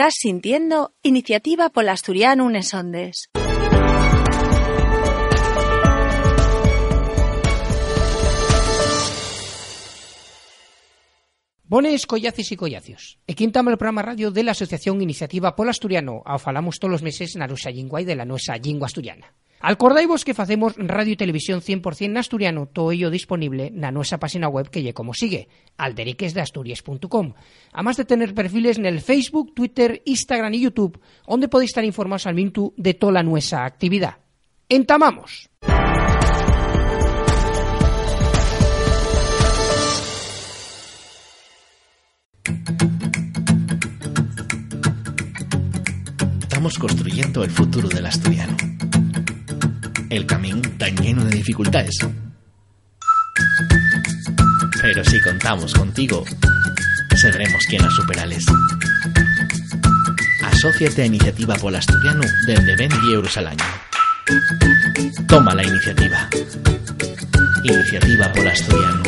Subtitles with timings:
[0.00, 3.28] Estás sintiendo Iniciativa Polasturiano Unes Ondes.
[11.64, 13.18] Bones, collaces y collacios.
[13.26, 16.22] Quintamos el programa radio de la Asociación Iniciativa Polasturiano.
[16.24, 19.36] Ao falamos todos os meses na nosa lingua de la nosa lingua asturiana.
[19.60, 24.72] Alcordaivos que facemos radio e televisión 100% asturiano, todo ello disponible na nosa página web
[24.72, 27.36] que lle como sigue, alderiquesdeasturias.com.
[27.76, 30.96] Además de tener perfiles nel Facebook, Twitter, Instagram e YouTube,
[31.28, 34.24] onde podéis estar informados al minuto de toda nuestra actividad.
[34.64, 35.52] Entamamos!
[46.48, 48.69] Estamos construyendo el futuro del asturiano
[50.10, 51.96] el camino tan lleno de dificultades.
[54.82, 56.24] Pero si contamos contigo,
[57.16, 58.44] sabremos quién las superales.
[60.42, 63.64] Asociate a Iniciativa Pol Asturiano desde 20 euros al año.
[65.28, 66.28] Toma la iniciativa.
[67.62, 69.02] Iniciativa Pol Asturiano.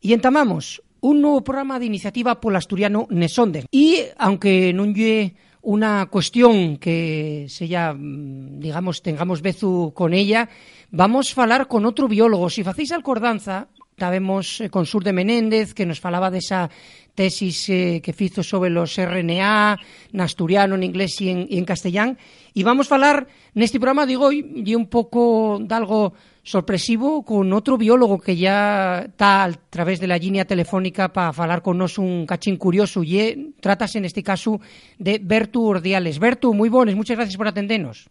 [0.00, 3.66] Y entamamos un nuevo programa de iniciativa Pol Asturiano Nesonde.
[3.70, 10.48] Y aunque non lle una cuestión que se ya, mm, digamos, tengamos bezu con ella,
[10.90, 12.50] vamos a hablar con otro biólogo.
[12.50, 13.68] Si facéis alcordanza,
[14.00, 16.70] sabemos eh, con Sur de Menéndez, que nos falaba de esa
[17.14, 19.78] tesis eh, que fizo sobre los RNA,
[20.12, 22.16] en asturiano, en inglés y en, y en castellán.
[22.54, 27.76] Y vamos a hablar neste programa, digo, y un pouco de algo sorpresivo con outro
[27.76, 32.24] biólogo que ya está a través de la línea telefónica para falar con nos un
[32.24, 34.56] cachín curioso e tratas en este caso
[34.96, 36.16] de Bertu Ordiales.
[36.16, 38.08] Bertu, moi bones, muchas gracias por atendernos.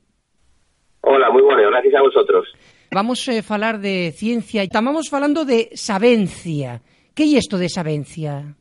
[1.02, 2.46] Hola, moi bones, gracias a vosotros.
[2.92, 6.82] Vamos a eh, falar de ciencia e estamos falando de sabencia.
[7.14, 8.58] Que é isto de sabencia?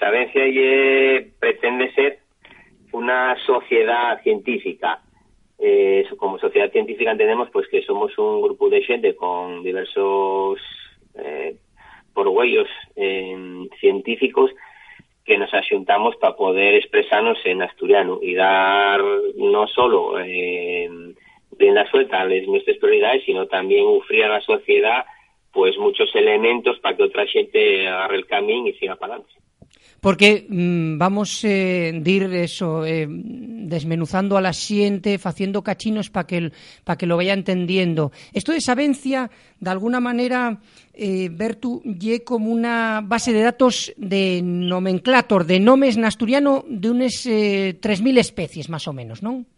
[0.00, 2.24] Sabencia lle pretende ser
[2.96, 5.04] unha sociedade científica
[5.60, 10.56] eh, como sociedad científica entendemos pues que somos un grupo de xente con diversos
[11.20, 11.60] eh,
[12.16, 14.50] porgüellos eh, científicos
[15.24, 19.00] que nos axuntamos para poder expresarnos en asturiano y dar
[19.36, 20.88] no solo eh,
[21.58, 25.04] la suelta a nuestras prioridades, sino también ofrecer a la sociedad
[25.52, 29.34] pues muchos elementos para que otra gente agarre el camino y siga para adelante.
[30.00, 36.52] Porque mm, vamos eh, dir eso eh, desmenuzando a la xente, facendo cachinos para que
[36.84, 38.12] para que lo vaya entendiendo.
[38.34, 40.60] Esto de Sabencia, de alguna manera,
[40.92, 46.90] eh, Bertu, lle como una base de datos de nomenclator, de nomes en asturiano de
[46.90, 49.48] unes eh, 3.000 especies, más o menos, non?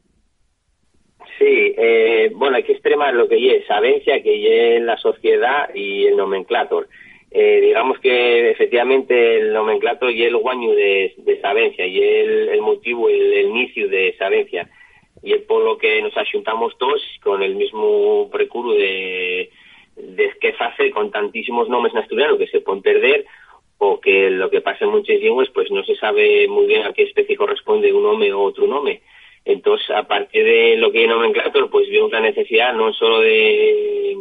[1.39, 6.07] Sí, eh, bueno, hay que extremar lo que lle Sabencia, que lle la sociedad y
[6.07, 6.89] el nomenclator.
[7.31, 13.09] eh, digamos que efectivamente el nomenclato y el guaño de, de Sabencia y el, motivo,
[13.11, 14.69] el, el inicio de Sabencia
[15.23, 19.51] y es por lo que nos asuntamos todos con el mismo precuro de,
[19.97, 23.27] de que hace con tantísimos nombres en asturiano que se pueden perder
[23.79, 26.93] o que lo que pasa en muchas lenguas pues no se sabe muy bien a
[26.93, 29.03] qué especie corresponde un nombre o otro nombre
[29.47, 34.17] entonces a partir de lo que hay nomenclator pues vimos la necesidad no solo de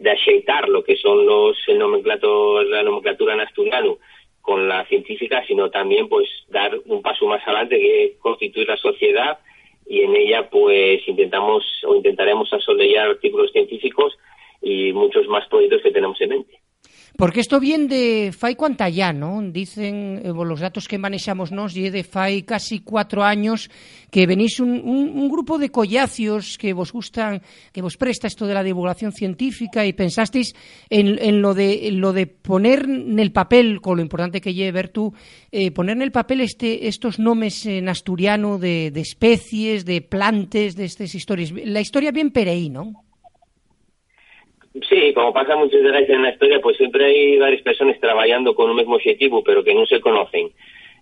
[0.00, 3.98] de axeitar lo que son los el nomenclato, la nomenclatura en asturiano
[4.40, 9.38] con la científica, sino también pues dar un paso más adelante que constituir la sociedad
[9.86, 14.16] y en ella pues intentamos o intentaremos asolellar artículos científicos
[14.62, 16.59] y muchos más proyectos que tenemos en mente.
[17.16, 19.52] Porque isto bien de fai cuanta ya, non?
[19.52, 23.68] Dicen eh, los datos que manexamos nos e de fai casi cuatro años
[24.10, 28.46] que venís un, un, un grupo de collacios que vos gustan, que vos presta esto
[28.46, 30.54] de la divulgación científica y pensasteis
[30.88, 34.72] en, lo de en lo de poner en el papel, con lo importante que lleve
[34.72, 35.12] ver tú,
[35.52, 40.84] eh, poner en el papel este estos nomes en asturiano de, especies, de plantes, de
[40.84, 41.52] estas historias.
[41.64, 43.09] La historia bien pereí, ¿no?
[44.88, 48.70] Sí, como pasa muchas veces en la historia, pues siempre hay varias personas trabajando con
[48.70, 50.52] un mismo objetivo, pero que no se conocen.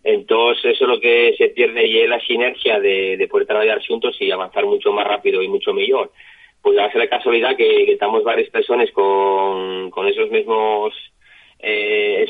[0.05, 3.85] Entonces, eso es lo que se pierde y es la sinergia de, de poder trabajar
[3.87, 6.13] juntos y avanzar mucho más rápido y mucho mejor.
[6.63, 10.95] Pues a ser la casualidad que, estamos varias personas con, esos mismos
[11.59, 12.25] eh,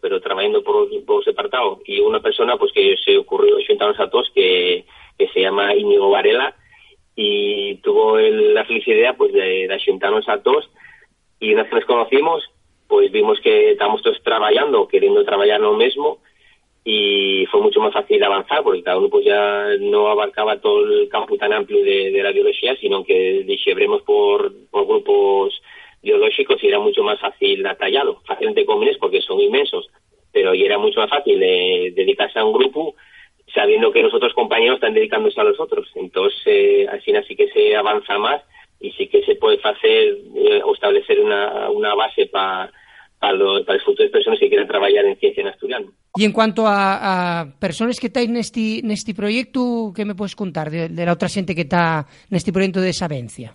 [0.00, 1.80] pero trabajando por, por separado.
[1.84, 4.84] Y una persona pues que se ocurrió juntarnos a todos que,
[5.18, 6.54] que se llama Íñigo Varela,
[7.16, 10.68] y tuvo el, la feliz idea pues de, de a todos
[11.40, 12.44] y una vez nos conocimos
[12.86, 16.18] pues vimos que estábamos todos trabajando, queriendo trabajar lo mismo
[16.84, 21.08] y fue mucho más fácil avanzar porque cada uno pues ya no abarcaba todo el
[21.08, 25.60] campo tan amplio de, de la biología sino que disebremos por, grupos
[26.02, 29.88] biológicos y era mucho más fácil tallado, fácil entre comillas porque son inmensos,
[30.32, 32.94] pero y era mucho más fácil eh, dedicarse a un grupo
[33.54, 35.88] sabiendo que los otros compañeros están dedicándose a los otros.
[35.94, 38.42] Entonces, eh, así así que se avanza más
[38.80, 42.70] y sí que se puede hacer eh, o establecer una, una base para
[43.18, 45.86] para, el futuro de personas que quieran trabajar en ciencia en asturiano.
[46.16, 50.70] Y en cuanto a, a personas que en en este proyecto, ¿qué me puedes contar
[50.70, 53.54] de, la otra gente que está en este proyecto de Sabencia?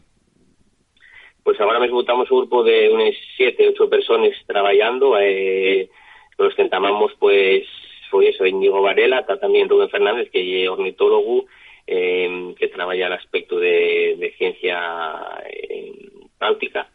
[1.44, 5.90] Pues ahora mismo estamos un grupo de unas siete, ocho personas trabajando, eh,
[6.38, 7.64] los que entamamos pues
[8.12, 11.46] fue eso, Íñigo Varela, está también Rubén Fernández, que es ornitólogo,
[11.88, 15.94] eh, que trabaja el aspecto de, ciencia eh,
[16.40, 16.90] náutica.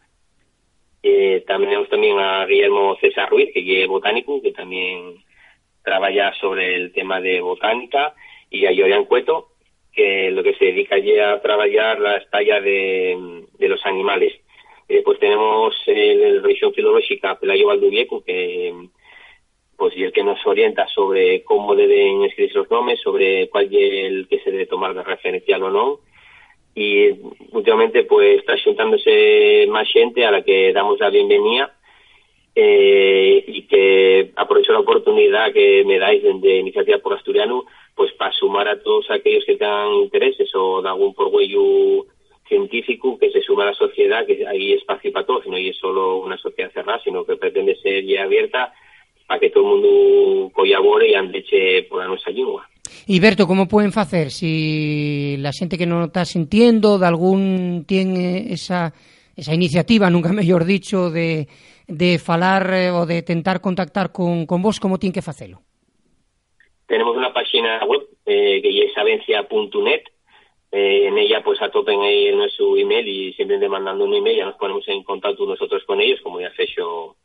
[1.03, 5.15] Eh, también tenemos también a Guillermo César Ruiz, que es botánico, que también
[5.83, 8.13] trabaja sobre el tema de botánica,
[8.49, 9.49] y a Yorian Cueto,
[9.93, 14.33] que lo que se dedica ya a trabajar la estalla de, los animales.
[14.87, 18.73] después tenemos en la revisión filológica Pelayo Valdubieco, que
[19.77, 24.05] pues y el que nos orienta sobre cómo deben escribirse los nombres, sobre cuál es
[24.05, 25.99] el que se debe tomar de referencial o no.
[26.73, 27.09] Y
[27.51, 31.75] últimamente pues está juntándose más gente a la que damos la bienvenida
[32.55, 38.31] eh, y que aprovecho la oportunidad que me dais de Iniciativa por Asturiano pues para
[38.31, 42.05] sumar a todos aquellos que tengan intereses o de algún porgüello
[42.47, 46.17] científico que se suma a la sociedad, que hay espacio para todos, no es solo
[46.17, 48.73] una sociedad cerrada, sino que pretende ser ya abierta
[49.27, 52.67] para que todo el mundo colabore y andeche por la nuestra lengua.
[53.05, 58.51] Y Berto, ¿cómo pueden hacer si la gente que no está sintiendo de algún tiene
[58.51, 58.93] esa
[59.37, 61.47] esa iniciativa, nunca mejor dicho, de,
[61.87, 65.59] de falar eh, o de intentar contactar con, con vos, ¿cómo tienen que hacerlo?
[66.87, 70.01] Tenemos una página web eh, que es avencia.net.
[70.69, 74.55] Eh, en ella pues atopen ahí nuestro email y siempre mandando un email ya nos
[74.55, 77.15] ponemos en contacto nosotros con ellos, como ya ha hecho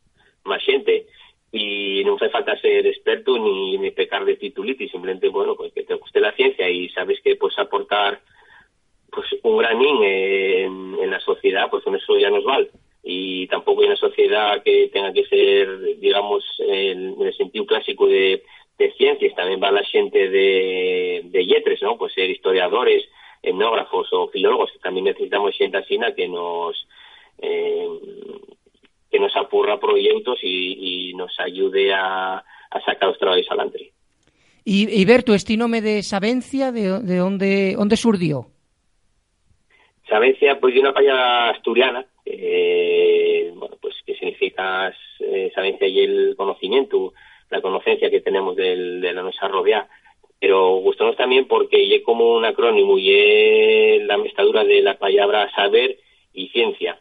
[0.45, 1.07] más gente
[1.55, 5.83] y no hace falta ser experto ni, ni pecar de titulitis, simplemente, bueno, pues que
[5.83, 8.19] te guste la ciencia y sabes que puedes aportar
[9.11, 12.71] pues un granín en, en la sociedad, pues con eso ya nos vale.
[13.03, 18.41] Y tampoco hay una sociedad que tenga que ser, digamos, en, el sentido clásico de,
[18.79, 21.99] de, ciencias, también va la gente de, de yetres, ¿no?
[21.99, 23.07] Pues ser historiadores,
[23.43, 26.87] etnógrafos o filólogos, también necesitamos gente así que nos...
[27.43, 27.87] Eh,
[29.13, 33.91] que nos apurra proyectos y, nos ayude a, a, sacar los trabajos adelante.
[34.65, 38.47] Y, y Berto, este nombre de Sabencia, ¿de, de dónde, dónde surgió?
[40.09, 47.13] Sabencia, pues de una paya asturiana, bueno, pues que significa eh, Sabencia y el conocimiento,
[47.51, 49.87] la conocencia que tenemos del, de la nuestra rodea,
[50.39, 55.51] pero gustamos también porque es como un acrónimo y es la mezcladura de la palabra
[55.53, 55.99] saber
[56.33, 56.99] y ciencia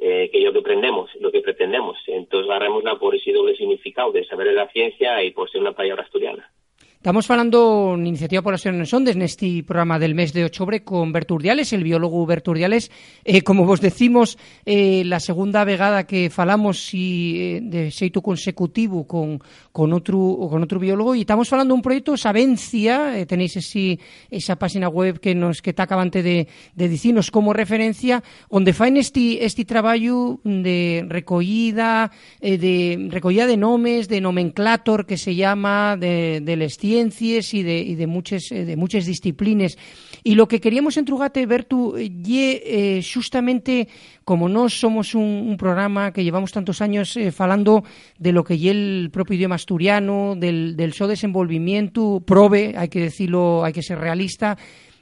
[0.00, 1.98] eh, que es lo que aprendemos, lo que pretendemos.
[2.06, 5.72] Entonces agarrémosla por ese doble significado de saber de la ciencia y por ser una
[5.72, 6.50] palabra asturiana.
[6.98, 11.72] Estamos falando en Iniciativa por las Sondes este programa del mes de octubre con Berturdiales,
[11.72, 12.90] el biólogo Berturdiales.
[13.24, 14.36] Eh, como vos decimos,
[14.66, 19.38] eh, la segunda vegada que falamos y, eh, de xeito consecutivo con,
[19.70, 20.18] con outro
[20.50, 25.22] con outro biólogo e estamos falando un proyecto Sabencia, eh, tenéis esi, esa página web
[25.22, 30.42] que nos que está acabante de, de dicinos como referencia, onde faen este, este traballo
[30.42, 32.10] de recollida,
[32.42, 37.62] eh, de recollida de nomes, de nomenclator que se llama de, del estilo ciencias y
[37.62, 39.76] de, y muchas eh, de muchas disciplinas.
[40.24, 43.88] Y lo que queríamos en Trugate, Bertu, ye eh, justamente
[44.24, 47.84] como no somos un, programa que llevamos tantos años eh, falando
[48.18, 53.00] de lo que ye el propio idioma asturiano, del, del so desenvolvimiento, prove, hay que
[53.00, 54.56] decirlo, hay que ser realista,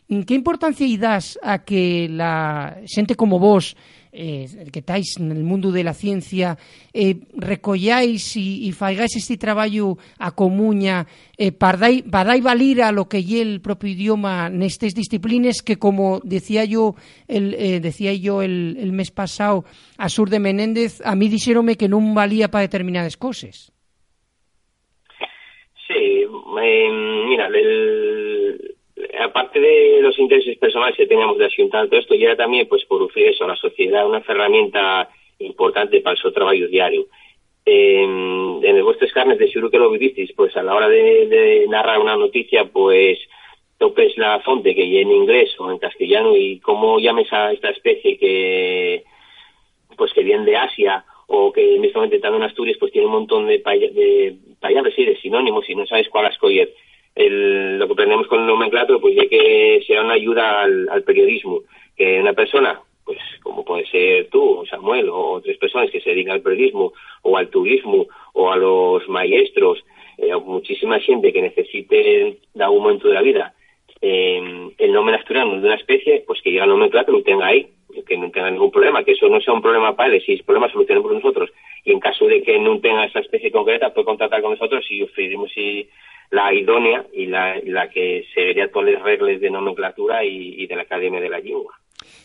[0.09, 3.76] ¿qué importancia das a que la gente como vos
[4.16, 6.56] eh, que estáis en el mundo de la ciencia
[6.92, 11.04] eh, recolláis e faigáis este traballo a comuña
[11.37, 16.25] eh, para dai valir a lo que lle el propio idioma nestes disciplines que como
[16.25, 16.96] decía yo
[17.28, 19.68] el, eh, decía yo el, el mes pasado
[20.00, 23.76] a Sur de Menéndez a mí dixérome que non valía para determinadas cosas
[25.87, 26.90] Sí, eh,
[27.28, 28.75] mira, el,
[29.18, 32.85] aparte de los intereses personales que teníamos de asuntar todo esto, ya era también pues
[32.85, 35.08] por ofrecer eso a la sociedad una herramienta
[35.38, 37.06] importante para su trabajo diario.
[37.64, 41.99] en el vuestros carnes de seguro que lo vivisteis, pues a la hora de, narrar
[41.99, 43.18] una noticia, pues
[43.78, 47.70] topes la fonte que ya en inglés o en castellano y cómo llames a esta
[47.70, 49.04] especie que
[49.96, 53.06] pues que viene de Asia o que en este momento está en Asturias pues tiene
[53.06, 56.73] un montón de, de palabras y de sinónimos y no sabes cuál escoger
[57.16, 61.62] el, lo que aprendemos con el nomenclato, pues ya que sea una ayuda al, periodismo,
[61.96, 66.35] que una persona pues como puede ser tú, Samuel, o otras personas que se dedican
[66.35, 66.92] al periodismo,
[67.23, 69.78] o al turismo, o a los maestros,
[70.18, 73.54] eh, muchísima gente que necesite en algún momento de la vida
[74.00, 77.68] eh, el nombre asturiano de una especie, pues que llega el nomenclato lo tenga ahí,
[78.06, 80.42] que no tenga ningún problema, que eso no sea un problema para él, si es
[80.42, 81.50] problema solucionemos nosotros.
[81.85, 85.02] Y en caso de que no tenga esa especie concreta, puede contactar con nosotros y
[85.02, 85.88] ofrecemos si
[86.30, 90.83] la idónea y la, la que seguiría todas las reglas de nomenclatura y, de la
[90.83, 91.75] Academia de la Lengua.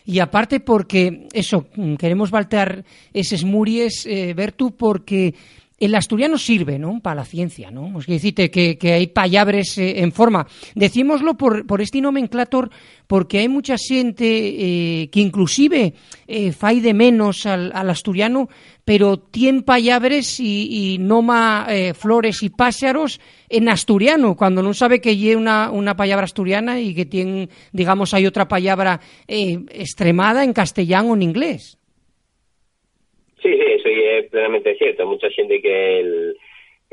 [0.05, 1.67] Y aparte porque, eso,
[2.00, 5.34] queremos valtear esos muries, eh, Bertu, porque
[5.82, 8.00] el asturiano sirve, ¿no?, para la ciencia, ¿no?
[8.00, 10.48] Es decir, que, hay palabras eh, en forma.
[10.76, 12.70] Decímoslo por, por este nomenclator
[13.08, 15.96] porque hay mucha gente eh, que inclusive
[16.28, 18.48] eh, fai de menos al, al asturiano,
[18.86, 23.20] pero tiene palabras y, y noma eh, flores y pájaros
[23.50, 28.14] en asturiano, cuando no sabe que hay una, una palabra asturiana y que tiene, digamos,
[28.14, 31.78] hay otra palabra eh, extremada en castellano o en inglés.
[33.41, 35.05] Sí, sí, eso es plenamente cierto.
[35.05, 36.33] Mucha gente que,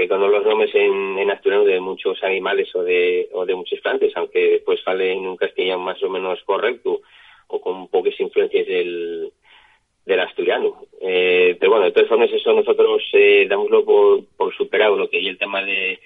[0.09, 4.51] conoce los nombres en, asturiano de muchos animales o de, o de muchas plantas, aunque
[4.51, 7.01] después sale en un castellano más o menos correcto
[7.49, 9.33] o con pocas influencias del,
[10.07, 10.83] del asturiano.
[11.01, 15.19] Eh, pero bueno, de todas formas, eso nosotros eh, damoslo por, por superado, lo que
[15.19, 15.99] es el tema de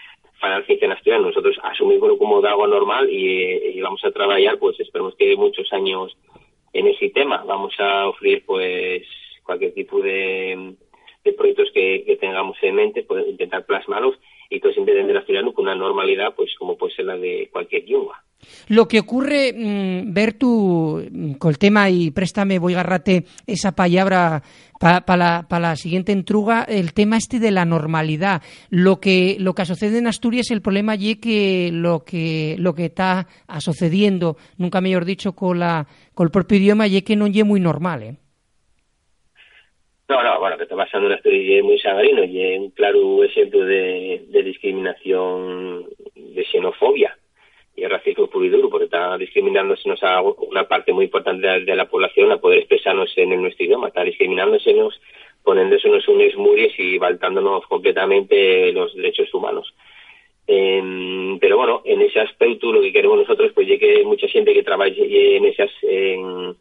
[0.67, 1.27] ciencia en asturiano.
[1.27, 5.73] Nosotros asumimos como de agua normal y, y vamos a trabajar, pues esperemos que muchos
[5.73, 6.17] años
[6.73, 7.45] en ese tema.
[7.47, 9.03] Vamos a ofrecer, pues,
[9.53, 10.75] cualquier tipo de,
[11.25, 14.17] de proyectos que, que, tengamos en mente, pues, intentar plasmarlos
[14.51, 17.89] y todo siempre entender asturiano con una normalidad, pues como puede ser la de cualquier
[17.89, 18.23] lengua.
[18.69, 23.25] Lo que ocurre, mmm, ver tú mm, con el tema, y préstame, voy a agarrarte
[23.47, 24.43] esa palabra
[24.81, 28.43] para pa la, pa la siguiente entruga, el tema este de la normalidad.
[28.69, 32.87] Lo que, lo que sucede en Asturias, el problema allí que lo que lo que
[32.87, 33.29] está
[33.59, 37.61] sucediendo, nunca mejor dicho, con, la, con el propio idioma, y que no es muy
[37.61, 38.17] normal, ¿eh?
[40.09, 43.25] No, no, bueno, que está pasando en Asturias es muy sagrino y es un claro
[43.25, 47.17] ejemplo de, discriminación, de xenofobia.
[47.75, 51.65] Y el racismo puro y duro, porque está discriminándose a una parte muy importante de,
[51.65, 55.01] de, la población a poder expresarnos en, nuestro idioma, está discriminándosenos,
[55.43, 59.73] poniéndosenos unos muries y baltándonos completamente los derechos humanos.
[60.47, 64.53] Eh, pero bueno, en ese aspecto lo que queremos nosotros, pues ya que mucha gente
[64.53, 66.55] que trabaje en esas, en,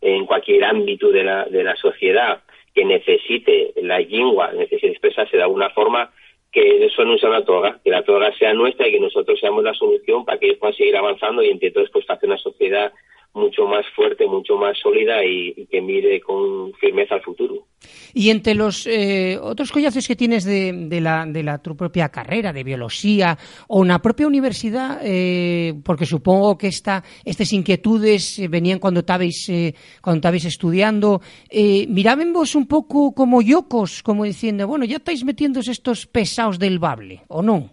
[0.00, 2.42] en cualquier ámbito de la, de la sociedad,
[2.74, 6.10] que necesite la lengua, necesite expresarse de alguna forma,
[6.50, 9.64] que eso no sea una toga, que la toga sea nuestra y que nosotros seamos
[9.64, 12.92] la solución para que ellos puedan seguir avanzando y entre todos pues hacer una sociedad
[13.34, 17.66] mucho más fuerte, mucho más sólida y, y que mire con firmeza al futuro.
[18.14, 22.10] Y entre los eh, otros collaces que tienes de, de, la, de la tu propia
[22.10, 28.78] carrera, de biología, o una propia universidad, eh, porque supongo que esta, estas inquietudes venían
[28.78, 34.68] cuando estabais, eh, cuando estabais estudiando, eh, miraban vos un poco como yocos, como diciendo,
[34.68, 37.70] bueno, ya estáis metiendo estos pesados del bable, ¿o no?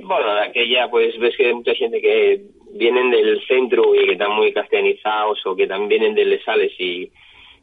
[0.00, 2.42] Bueno, de aquella, pues ves que hay mucha gente que
[2.78, 7.10] vienen del centro y que están muy castellanizados o que también vienen de Lesales y,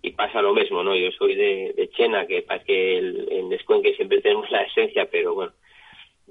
[0.01, 0.95] y pasa lo mismo, ¿no?
[0.95, 5.07] Yo soy de, de Chena, que parece que el, en Descuenque siempre tenemos la esencia,
[5.09, 5.53] pero bueno,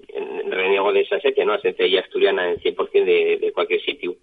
[0.09, 1.55] en, reniego de esa esencia, ¿no?
[1.55, 4.15] Esencia ya asturiana en 100% de, de cualquier sitio.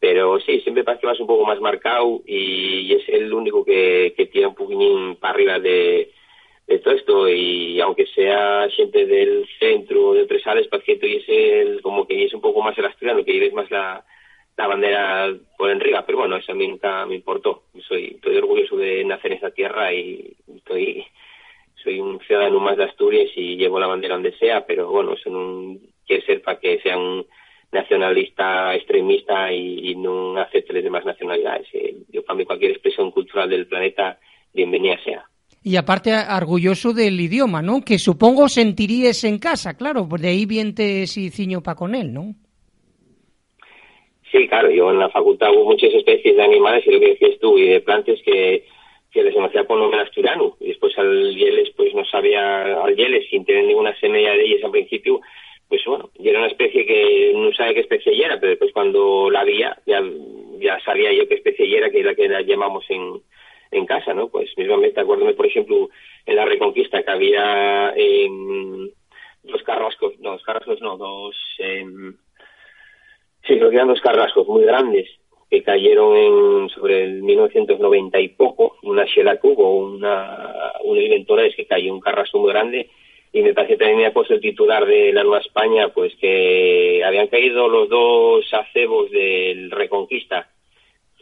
[0.00, 3.64] Pero sí, siempre parece que vas un poco más marcado y, y es el único
[3.64, 6.10] que, que tira un poquitín para arriba de,
[6.68, 11.80] de todo esto y aunque sea gente del centro de Presales, parece que es el,
[11.80, 14.04] como que es un poco más el asturiano, que es más la,
[14.54, 17.62] la bandera por enriba, pero bueno, eso a mí nunca me importó.
[17.88, 21.06] Soy, estoy orgulloso de nacer en esa tierra y estoy,
[21.82, 25.30] soy un ciudadano más de Asturias y llevo la bandera donde sea, pero bueno, eso
[25.30, 27.26] no quiere ser para que sea un
[27.72, 31.66] nacionalista extremista y, y no acepte las demás nacionalidades.
[32.10, 34.18] Yo para mí cualquier expresión cultural del planeta,
[34.52, 35.26] bienvenida sea.
[35.62, 37.82] Y aparte orgulloso del idioma, ¿no?
[37.84, 42.34] Que supongo sentirías en casa, claro, de ahí viente si ciño pa con él, ¿no?
[44.30, 47.38] Sí, claro, yo en la facultad hubo muchas especies de animales y lo que decías
[47.40, 48.64] tú, y de plantas que,
[49.10, 53.28] que les conocía por nombre asturiano, y después al Yeles pues no sabía al Yeles
[53.30, 55.20] sin tener ninguna semilla de ellas al principio,
[55.68, 59.30] pues bueno, y era una especie que no sabía qué especie era, pero después cuando
[59.30, 60.02] la había, ya,
[60.60, 63.20] ya sabía yo qué especie era, que es la que la llamamos en,
[63.78, 64.28] en casa, ¿no?
[64.28, 65.88] Pues mismamente acuérdame, por ejemplo,
[66.26, 68.28] en la Reconquista que había eh,
[69.42, 71.36] dos carrascos, no, dos carrascos no, dos...
[71.58, 71.84] Eh,
[73.46, 75.08] sí, creo que eran dos carrascos muy grandes
[75.50, 81.66] que cayeron en, sobre el 1990 y poco, una Sheila Cubo, una, inventora es que
[81.66, 82.90] cayó un carrasco muy grande
[83.32, 87.28] y me parece que ha puesto el titular de la Nueva España, pues que habían
[87.28, 90.48] caído los dos acebos del Reconquista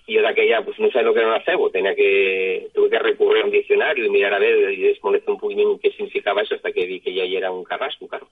[0.06, 2.90] y yo de aquella pues no sabía lo que era un acebo, tenía que, tuve
[2.90, 6.42] que recurrir a un diccionario y mirar a ver y desmolecer un poquito qué significaba
[6.42, 8.28] eso hasta que vi que ya era un carrasco, claro.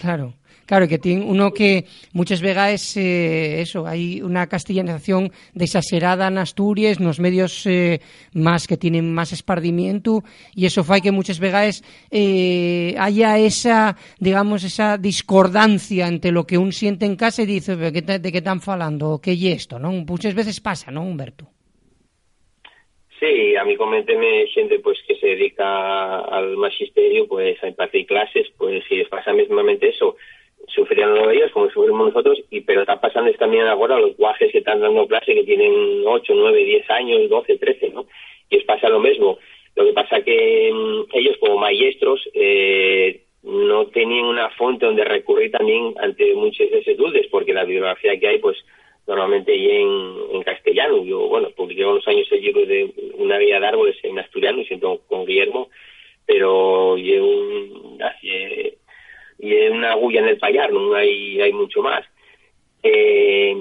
[0.00, 0.32] Claro,
[0.66, 7.00] claro, que tiene uno que muchas veces eh, eso, hay una castellanización exagerada en Asturias,
[7.00, 8.00] los medios eh,
[8.34, 10.22] más que tienen más espardimiento
[10.54, 16.58] y eso fue que muchas veces eh, haya esa, digamos, esa discordancia entre lo que
[16.58, 17.92] un siente en casa y dice, ¿de
[18.32, 19.20] qué están falando?
[19.22, 19.78] ¿Qué y esto?
[19.78, 19.92] ¿no?
[19.92, 21.48] Muchas veces pasa, ¿no, Humberto?
[23.18, 28.46] Sí, a mí coménteme gente pues que se dedica al magisterio, pues a impartir clases,
[28.58, 30.16] pues si les pasa mismamente eso,
[30.68, 34.80] sufrirán ellos como sufrimos nosotros, y pero está pasando también ahora los guajes que están
[34.80, 38.06] dando clase que tienen 8, 9, 10 años, 12, 13, ¿no?
[38.50, 39.38] Y les pasa lo mismo.
[39.74, 45.50] Lo que pasa que mm, ellos como maestros eh, no tenían una fuente donde recurrir
[45.52, 48.56] también ante muchas de dudas, porque la bibliografía que hay, pues
[49.06, 51.04] normalmente y en, castellano.
[51.04, 55.26] Yo, bueno, publiqué unos años el de una guía de árboles en asturiano, siento con
[55.26, 55.70] Guillermo,
[56.24, 57.55] pero y un, y
[59.76, 62.04] una agulla en el payar, no hay, hay mucho más.
[62.82, 63.54] Eh,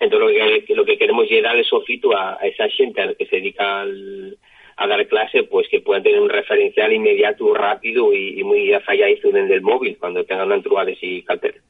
[0.00, 3.26] entonces lo que, lo que queremos es darle sofito a, esa gente a la que
[3.26, 8.72] se dedica a dar clase, pues que puedan tener un referencial inmediato, rápido y, muy
[8.72, 11.62] afalladizo en el móvil cuando tengan entruales y carteles.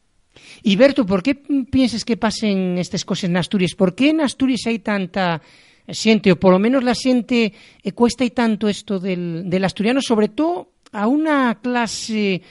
[0.63, 1.35] Y Berto, ¿por qué
[1.71, 3.75] piensas que pasen estas cosas en Asturias?
[3.75, 5.41] ¿Por qué en Asturias hay tanta
[5.89, 7.53] siente, o por lo menos la siente,
[7.83, 12.43] eh, cuesta y tanto esto del, del, asturiano, sobre todo a una clase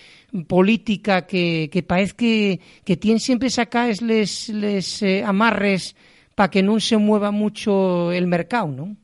[0.48, 5.96] política que, que parece que, que siempre sacaes les, les eh, amarres
[6.36, 8.96] para que no se mueva mucho el mercado, ¿no?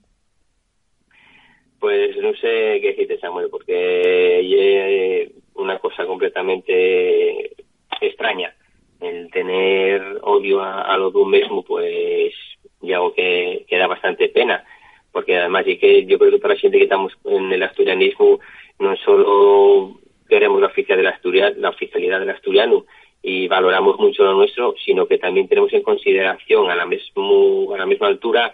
[1.80, 7.51] Pues no sé qué decirte, Samuel, porque es una cosa completamente
[8.00, 8.53] extraña
[9.03, 12.34] el tener odio a, lo de un mismo, pues
[12.82, 14.63] ya algo que, da bastante pena,
[15.12, 18.39] porque además y que yo creo que para la gente que estamos en el asturianismo
[18.80, 22.86] no solo queremos la oficialidad del la oficialidad del asturiano
[23.22, 27.77] y valoramos mucho lo nuestro, sino que también tenemos en consideración a la mismo, a
[27.77, 28.53] la misma altura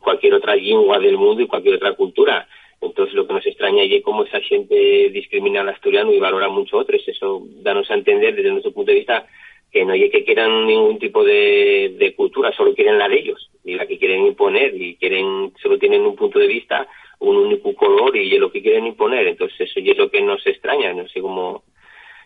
[0.00, 2.48] cualquier otra lengua del mundo y cualquier otra cultura.
[2.80, 6.78] Entonces lo que nos extraña es cómo esa gente discrimina al asturiano y valora mucho
[6.78, 7.02] a otros.
[7.06, 9.26] Eso danos a entender desde nuestro punto de vista
[9.72, 13.74] que no hay que quieran ningún tipo de, cultura, solo quieren la de ellos, y
[13.74, 16.86] la que quieren imponer, y quieren, solo tienen un punto de vista,
[17.22, 19.26] un único color, y es lo que quieren imponer.
[19.26, 21.62] Entonces, eso es lo que nos extraña, no sé cómo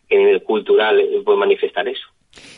[0.08, 2.06] en nivel cultural puede manifestar eso.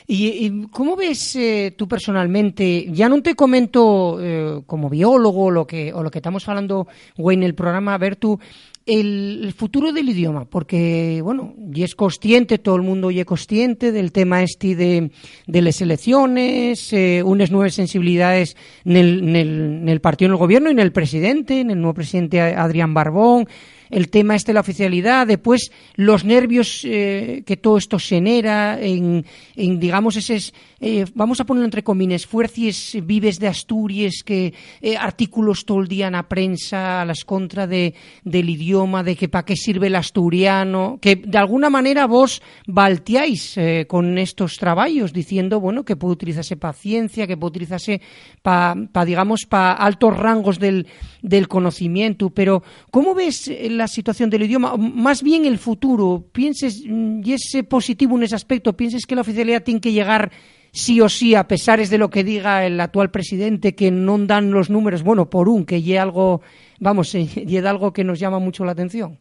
[0.07, 2.87] ¿Y, cómo ves eh, tú personalmente?
[2.89, 7.37] Ya no te comento eh, como biólogo lo que, o lo que estamos hablando güey,
[7.37, 8.41] en el programa, a ver tú,
[8.89, 13.93] el, futuro del idioma, porque, bueno, y es consciente, todo el mundo y es consciente
[13.93, 15.11] del tema este de,
[15.47, 19.49] de las elecciones, eh, unas nuevas sensibilidades en el, en, el,
[19.83, 22.95] en el partido, en el gobierno y en el presidente, en el nuevo presidente Adrián
[22.95, 23.47] Barbón,
[23.91, 29.25] el tema este de la oficialidad, después los nervios eh, que todo esto genera en,
[29.57, 35.65] digamos, ese, eh, vamos a ponerlo entre comines, fuercies vives de Asturias, que eh, artículos
[35.65, 39.45] todo el día en la prensa a las contra de, del idioma, de que para
[39.45, 45.85] qué sirve el asturiano, que de alguna manera vos balteáis con estos trabajos diciendo, bueno,
[45.85, 48.01] que puede utilizarse paciencia, que puede utilizarse
[48.43, 50.87] para, pa, digamos, para altos rangos del,
[51.23, 54.77] del conocimiento, pero ¿cómo ves la situación del idioma?
[54.77, 59.23] Más bien el futuro, pienses, mm, y es positivo en ese aspecto, pienses que la
[59.23, 60.31] oficialidad tiene que llegar
[60.73, 64.51] sí o sí, a pesar de lo que diga el actual presidente, que no dan
[64.51, 66.43] los números, bueno, por un, que llegue algo,
[66.81, 69.19] vamos, y algo que nos llama mucho la atención.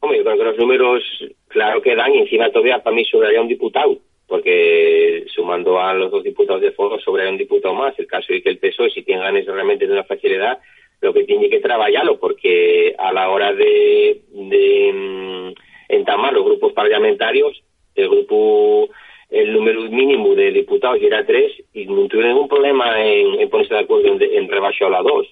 [0.00, 1.02] Hombre, yo creo que los números,
[1.48, 6.10] claro que dan, y encima todavía para mí sobraría un diputado, porque sumando a los
[6.10, 7.98] dos diputados de fondo sobraría un diputado más.
[7.98, 10.58] El caso es que el PSOE, si tiene ganas realmente de una facilidad,
[11.04, 15.52] lo que tiene que trabajarlo, porque a la hora de, de mm,
[15.90, 17.62] entamar los grupos parlamentarios,
[17.94, 18.88] el grupo
[19.30, 23.80] el número mínimo de diputados era tres y no tuvieron ningún problema en, ponerse de
[23.80, 25.26] acuerdo en, en rebajar a dos.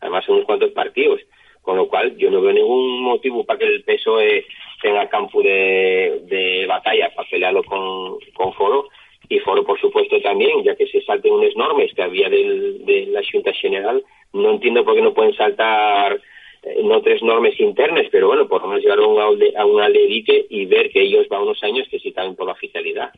[0.00, 1.20] Además, son unos cuantos partidos.
[1.62, 4.46] Con lo cual, yo no veo ningún motivo para que el PSOE
[4.82, 8.88] tenga campo de, batalla para pelearlo con, con Foro.
[9.28, 13.20] Y Foro, por supuesto, también, ya que se salten unas normas que había de la
[13.30, 14.02] Junta General,
[14.36, 16.20] no entiendo por qué no pueden saltar
[16.62, 19.20] eh, no tres normas internas, pero bueno, por lo menos llegar a un,
[19.56, 23.10] a una y ver que ellos van unos años que sí están por la oficialidad.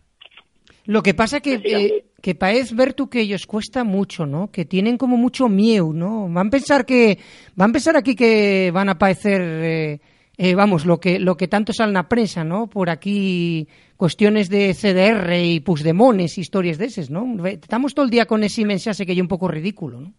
[0.89, 4.51] Lo que pasa que, eh, que parece ver tú que ellos cuesta mucho, ¿no?
[4.51, 6.27] Que tienen como mucho miedo, ¿no?
[6.31, 7.19] Van a pensar que,
[7.55, 10.01] van a pensar aquí que van a parecer, eh,
[10.39, 12.69] eh, vamos, lo que, lo que tanto sale en la prensa, ¿no?
[12.69, 17.45] Por aquí, cuestiones de CDR y pusdemones, historias de esas, ¿no?
[17.45, 20.15] Estamos todo el día con ese mensaje que es un poco ridículo, ¿no?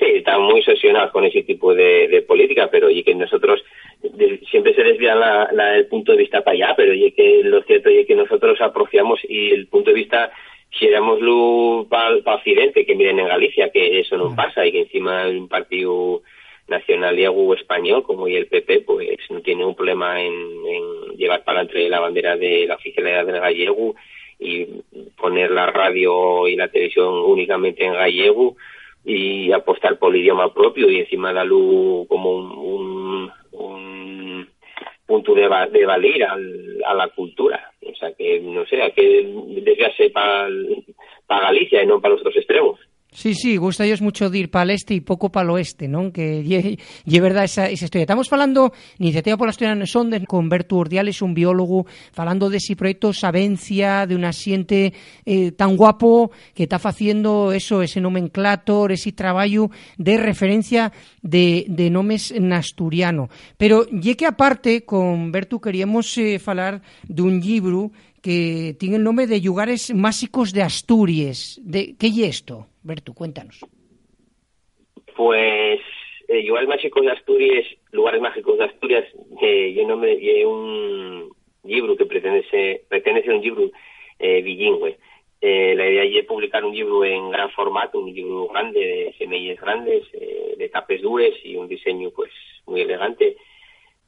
[0.00, 3.62] Sí, están muy obsesionados con ese tipo de, política, pero y que nosotros
[4.50, 7.90] siempre se desvía la, el punto de vista para allá, pero y que lo cierto
[7.90, 10.32] es que nosotros apreciamos y el punto de vista
[10.78, 14.72] si éramos luz para pa Occidente, que miren en Galicia, que eso no pasa y
[14.72, 16.22] que encima un partido
[16.68, 17.24] nacional y
[17.58, 20.32] español como y el PP, pues no tiene un problema en,
[21.18, 23.96] llevar para entre la bandera de la oficialidad del gallego
[24.38, 24.66] y
[25.20, 28.56] poner la radio y la televisión únicamente en gallego
[29.04, 34.48] y apostar por el idioma propio y encima la luz como un, un,
[35.06, 37.72] punto de, de valer a la cultura.
[37.84, 39.32] O sea que, no sé, que
[39.62, 40.48] desviarse para
[41.28, 42.78] Galicia y no para los otros extremos.
[43.12, 45.88] Sí, sí, gusta ellos mucho de ir para el este y poco para el oeste,
[45.88, 46.12] ¿no?
[46.12, 48.04] Que lle, verdad esa, esa historia.
[48.04, 52.76] Estamos falando, Iniciativa por la Historia Sonde, con Bertu Ordiales, un biólogo, falando de ese
[52.76, 54.92] proyecto Sabencia, de un asiente
[55.26, 61.90] eh, tan guapo que está haciendo eso, ese nomenclator, ese trabajo de referencia de, de
[61.90, 63.28] nomes nasturiano.
[63.56, 66.40] Pero, ye que aparte, con Bertu queríamos eh,
[67.08, 67.90] de un libro
[68.22, 71.58] que tiene el nombre de Lugares Mágicos de Asturias.
[71.62, 72.69] De, ¿Qué es esto?
[72.82, 73.60] Bertu, cuéntanos.
[75.16, 75.80] Pues
[76.28, 79.04] eh, Lugares Mágicos de Asturias, Lugares Mágicos de Asturias,
[79.42, 81.30] eh, yo no me, eh, un
[81.64, 83.70] libro que pertenece, pertenece a un libro
[84.18, 84.98] eh, bilingüe.
[85.40, 89.58] Eh, la idea es publicar un libro en gran formato, un libro grande, de semillas
[89.58, 92.30] grandes, eh, de tapes dures y un diseño pues
[92.66, 93.36] muy elegante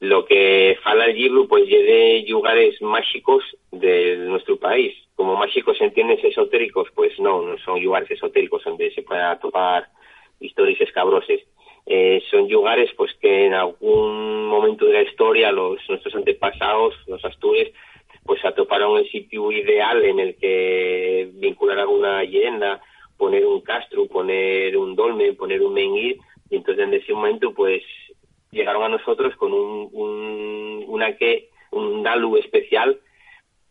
[0.03, 4.93] lo que fala el libro pues de lugares mágicos de nuestro país.
[5.15, 9.87] Como mágicos entiendes esotéricos, pues no, no son lugares esotéricos donde se pueda topar
[10.41, 11.39] historias escabrosas.
[11.85, 17.23] Eh, son lugares pues que en algún momento de la historia los nuestros antepasados, los
[17.23, 17.71] astures,
[18.25, 22.81] pues atoparon el sitio ideal en el que vincular alguna leyenda,
[23.15, 26.17] poner un castro, poner un dolmen, poner un menguir,
[26.49, 27.83] y entonces en ese momento pues
[28.53, 32.99] llegaron a nosotros con un, un, una que, un Dalu especial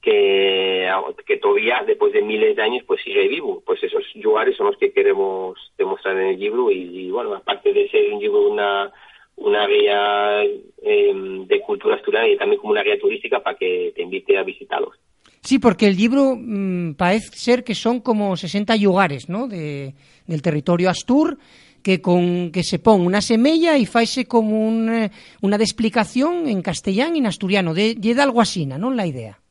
[0.02, 0.90] que,
[1.24, 3.62] que todavía después de miles de años pues sigue vivo.
[3.64, 7.88] Pues esos lugares son los que queremos demostrar en el libro y, bueno, aparte de
[7.88, 8.92] ser un libro una,
[9.36, 10.42] una guía
[10.82, 14.42] em, de cultura asturiana y también como una guía turística para que te invite a
[14.42, 14.98] visitarlos.
[15.40, 19.46] Sí, porque el libro mmm, parece ser que son como 60 lugares ¿no?
[19.46, 19.94] de,
[20.26, 21.38] del territorio astur
[21.82, 25.10] que con que se pon unha semella e faise como un, eh,
[25.42, 27.74] unha de explicación en castellán e en asturiano.
[27.74, 29.42] De, de algo así, non la idea?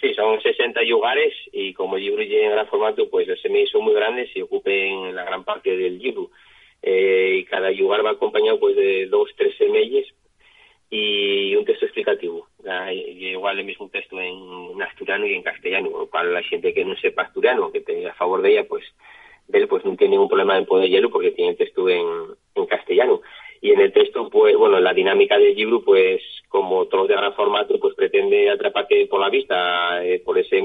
[0.00, 3.70] Sí, son 60 lugares y como el libro llega en gran formato, pues los semillas
[3.70, 6.30] son muy grandes y ocupen la gran parte del libro.
[6.82, 10.04] Eh, y cada lugar va acompañado pues de dos, tres semillas
[10.90, 12.48] y un texto explicativo.
[12.90, 16.94] igual el mismo texto en, asturiano y en castellano, lo cual la gente que no
[16.96, 18.84] sepa asturiano, que tenga a favor de ella, pues
[19.52, 22.06] él pues no tiene ningún problema en poder hielo porque tiene el texto en,
[22.54, 23.20] en castellano.
[23.60, 27.32] Y en el texto, pues, bueno, la dinámica del libro, pues, como todos de gran
[27.34, 30.60] formato, pues pretende atraparte por la vista, eh, por ese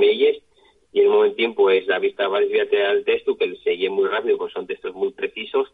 [0.92, 3.90] y en un momento pues la vista va a desviarte al texto, que se lee
[3.90, 5.72] muy rápido, pues son textos muy precisos,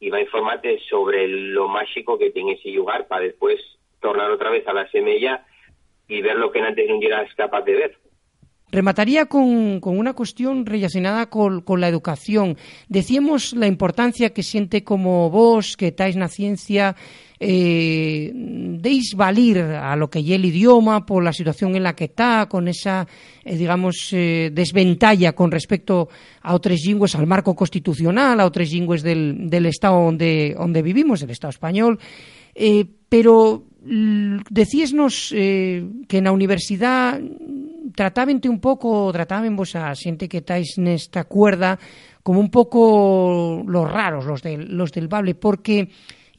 [0.00, 3.60] y va a informarte sobre lo mágico que tiene ese lugar para después
[4.00, 5.46] tornar otra vez a la semilla
[6.08, 7.98] y ver lo que antes no eras capaz de ver.
[8.74, 12.56] Remataría con, con una cuestión relacionada con, con, la educación.
[12.88, 16.96] Decíamos la importancia que siente como vos, que estáis en la ciencia,
[17.38, 22.06] eh, deis valir a lo que es el idioma por la situación en la que
[22.06, 23.06] está, con esa,
[23.44, 26.08] eh, digamos, eh, desventaja con respecto
[26.42, 31.22] a otras lenguas, al marco constitucional, a otras lenguas del, del Estado donde, donde vivimos,
[31.22, 32.00] el Estado español.
[32.56, 33.62] Eh, pero
[34.50, 37.20] decíesnos eh, que en la universidad
[37.94, 41.78] tratábente un pouco, trataban vos a xente que estáis nesta cuerda
[42.24, 45.88] como un pouco los raros, los del, los del Bable, porque,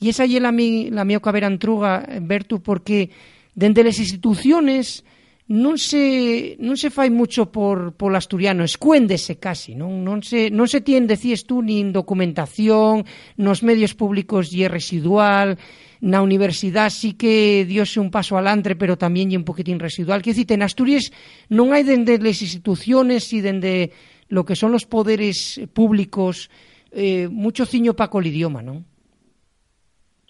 [0.02, 3.10] e esa é la mi, la mi caberantruga, Bertu, porque
[3.56, 5.06] dende las instituciones
[5.46, 10.65] non se non se fai mucho por por asturiano, escuéndese casi, non non se non
[10.65, 13.06] se tiene decías tú nin documentación,
[13.38, 15.62] nos medios públicos e residual,
[16.06, 20.22] na universidade sí que diose un paso alantre, pero tamén é un poquitín residual.
[20.22, 21.10] Quer dicir, en Asturias
[21.50, 23.89] non hai dende as instituciones e dende
[24.30, 26.54] lo que son los poderes públicos
[26.94, 28.86] eh, mucho ciño para col idioma, non?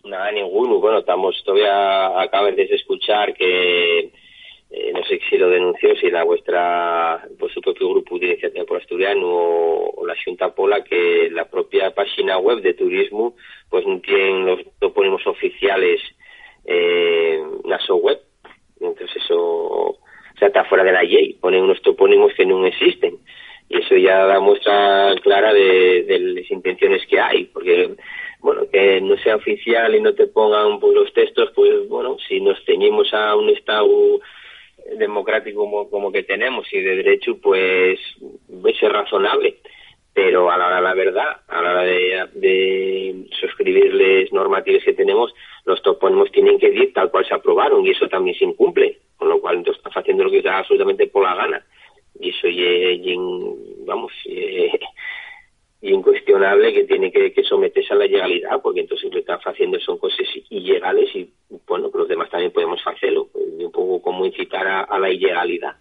[0.07, 0.79] Nada, ninguno.
[0.79, 4.15] Bueno, estamos todavía acabas de escuchar que
[4.77, 8.81] eh, no sé si lo denunció, si la vuestra, su propio grupo de iniciativa por
[8.81, 13.35] asturiano o, la Junta Pola, que la propia página web de turismo,
[13.69, 16.01] pues no tienen los topónimos oficiales
[16.65, 18.19] eh, na su web,
[18.81, 19.97] Entonces eso o
[20.37, 23.15] sea, está fuera de la ley, ponen unos topónimos que no existen.
[23.69, 27.95] Y eso ya da muestra clara de, de las intenciones que hay, porque
[28.41, 32.41] bueno, que no sea oficial y no te pongan pues, los textos, pues bueno, si
[32.41, 34.19] nos ceñimos a un Estado
[34.97, 37.99] democrático como, que tenemos y de derecho, pues
[38.65, 39.57] es razonable.
[40.13, 45.33] Pero a la hora de la verdad, a la hora de, suscribirles normativas que tenemos,
[45.65, 49.27] los topónimos tienen que ir tal cual se aprobaron y eso también se incumple, con
[49.27, 51.65] lo cual entonces está haciendo lo que sea absolutamente por la gana.
[52.19, 53.15] Y eso, y,
[53.85, 54.13] vamos,
[55.81, 59.97] incuestionable que tiene que, someterse a la legalidad, porque entonces lo que están haciendo son
[59.97, 61.29] cosas ilegales y,
[61.67, 65.75] bueno, los demás también podemos hacerlo, un poco como incitar a, la ilegalidad.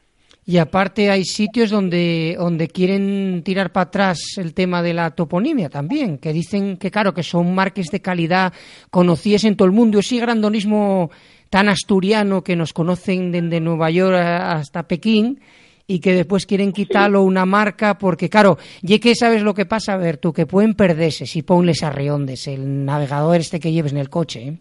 [0.47, 5.71] Y aparte hay sitios donde, donde quieren tirar para atrás el tema de la toponimia
[5.71, 8.53] también, que dicen que claro, que son marques de calidad
[8.91, 10.01] conocidas en todo el mundo.
[10.01, 11.11] Ese grandonismo
[11.49, 15.41] tan asturiano que nos conocen desde Nueva York hasta Pekín,
[15.87, 19.95] y que después quieren quitarlo una marca porque, claro, y que sabes lo que pasa,
[19.95, 23.93] a ver, tú, que pueden perderse si ponles a riondes el navegador este que lleves
[23.93, 24.53] en el coche, ¿eh?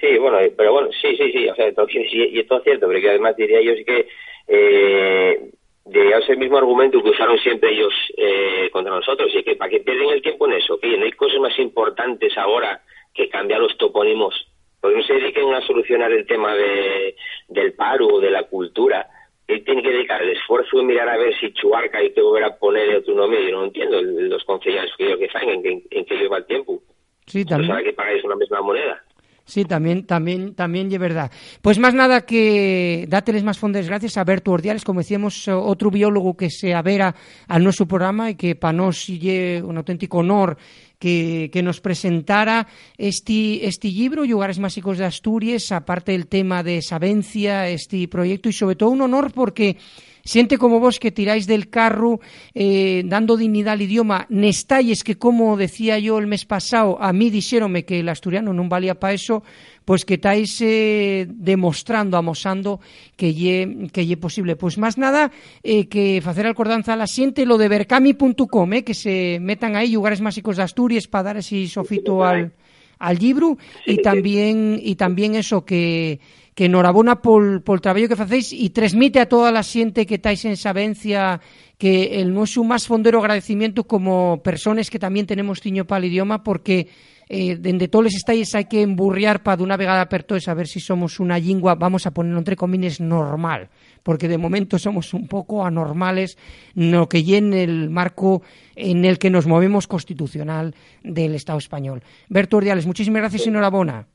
[0.00, 3.00] Sí, bueno, pero bueno, sí, sí, sí, o sea, todo, y esto es cierto, pero
[3.00, 4.08] que además diría yo sí que
[4.48, 5.50] eh,
[5.84, 9.80] de ese mismo argumento que usaron siempre ellos eh, contra nosotros, y que para que
[9.80, 12.80] pierden el tiempo en eso, que no hay cosas más importantes ahora
[13.12, 14.34] que cambiar los topónimos,
[14.80, 17.14] porque no se dediquen a solucionar el tema de,
[17.48, 19.06] del paro o de la cultura,
[19.50, 22.44] él tiene que dedicar el esfuerzo de mirar a ver si Chuarca hay que volver
[22.44, 23.44] a poner otro nombre.
[23.44, 26.80] Yo no entiendo los concejales que, que saben en, en, qué lleva el tiempo.
[27.26, 27.84] Sí, también.
[27.84, 29.04] que pagáis una misma moneda.
[29.50, 31.28] Sí, también, también, también es verdad.
[31.60, 36.36] Pues más nada que dáteles más fondes gracias a Berto Ordiales, como decíamos, otro biólogo
[36.36, 37.16] que se avera
[37.48, 40.56] al nuestro programa y que para nos un auténtico honor
[41.00, 46.80] que, que nos presentara este, este libro, Lugares Mágicos de Asturias, aparte del tema de
[46.80, 49.78] Sabencia, este proyecto, y sobre todo un honor porque
[50.24, 52.20] Siente como vos que tiráis del carro
[52.54, 57.30] eh, dando dignidad al idioma, nestalles que, como decía yo el mes pasado, a mí
[57.30, 59.42] dixéronme que el asturiano non valía para eso,
[59.84, 62.78] pois que estáis eh, demostrando, amosando
[63.16, 64.54] que lle, que lle posible.
[64.54, 65.32] Pois máis nada
[65.64, 69.90] eh, que facer alcordanza a la xente lo de bercami.com, eh, que se metan aí
[69.96, 72.52] lugares máxicos de Asturias para dar ese sofito al,
[73.00, 73.56] al libro
[73.88, 76.20] e tamén e tamén eso que
[76.60, 80.44] que enhorabona pol, pol traballo que facéis e transmite a toda a xente que estáis
[80.44, 81.40] en Sabencia
[81.80, 86.44] que el noso máis fondero agradecimiento como personas que tamén tenemos tiño para el idioma
[86.44, 86.84] porque
[87.32, 90.84] eh, dende os estáis hai que emburriar para dunha vegada per todas a ver si
[90.84, 93.72] somos unha lingua, vamos a ponerlo entre comines, normal
[94.04, 96.36] porque de momento somos un pouco anormales
[96.76, 98.44] no que lle en el marco
[98.76, 102.04] en el que nos movemos constitucional del Estado español.
[102.28, 104.09] Berto Ordiales, muchísimas gracias y enhorabona.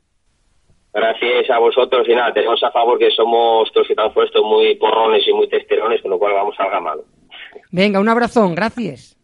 [0.95, 4.75] Gracias a vosotros y nada, tenemos a favor que somos todos que están puestos muy
[4.75, 7.03] porrones y muy testerones, con lo cual vamos al malo.
[7.69, 9.17] Venga, un abrazón, gracias.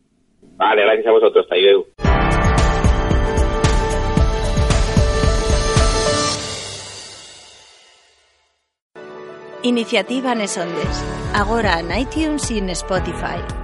[0.57, 1.85] Vale, gracias a vosotros, hasta luego.
[9.63, 11.05] Iniciativa Nesondes.
[11.33, 13.60] Agora en iTunes y en Spotify.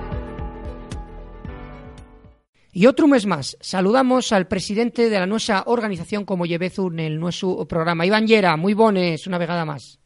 [2.77, 7.19] Y otro mes más, saludamos al presidente de la nuestra organización como Llevezu en el
[7.19, 8.05] nuestro programa.
[8.05, 9.99] Iván Llera, muy bones, una vegada más.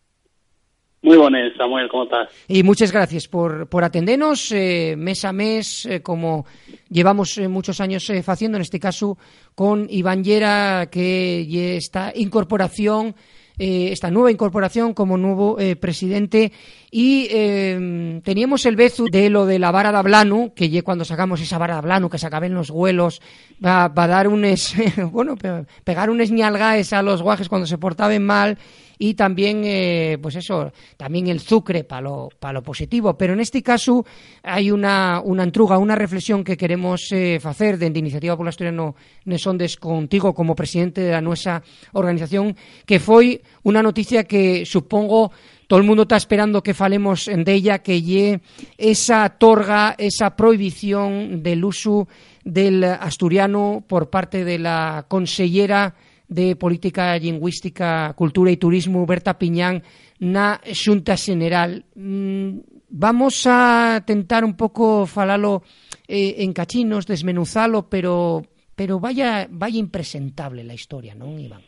[1.02, 2.30] Muy bones, Samuel, ¿cómo estás?
[2.48, 6.46] Y muchas gracias por, por atendernos eh, mes a mes, eh, como
[6.90, 9.18] llevamos eh, muchos años haciendo, en este caso
[9.54, 13.16] con Iván Llera, que esta incorporación
[13.58, 16.52] eh, esta nueva incorporación como nuevo eh, presidente.
[16.90, 21.06] Y eh, teníamos el bezu de lo de la vara de Blanu, que ya cuando
[21.06, 23.22] sacamos esa vara de Blanu, que se acaben los vuelos,
[23.64, 24.42] va, va a dar un
[25.12, 25.38] bueno,
[25.84, 28.58] pegar un ñalgaes a los guajes cuando se portaban mal
[29.04, 33.18] y también, eh, pues eso, también el sucre para lo, para lo positivo.
[33.18, 34.06] Pero en este caso
[34.44, 35.44] hay una, una
[35.80, 41.02] una reflexión que queremos eh, hacer de Iniciativa por la Asturiano Nesondes contigo como presidente
[41.02, 45.32] de la nuestra organización, que fue una noticia que supongo
[45.66, 48.42] todo el mundo está esperando que falemos de ella, que lle
[48.78, 52.08] esa torga, esa prohibición del uso
[52.44, 55.96] del asturiano por parte de la consellera
[56.32, 59.84] de Política Lingüística, Cultura e Turismo, Berta Piñán,
[60.24, 61.84] na Xunta Xeneral.
[61.92, 65.68] Mm, vamos a tentar un pouco falalo
[66.08, 71.68] eh, en cachinos, desmenuzalo, pero pero vaya vaya impresentable la historia, non, Iván?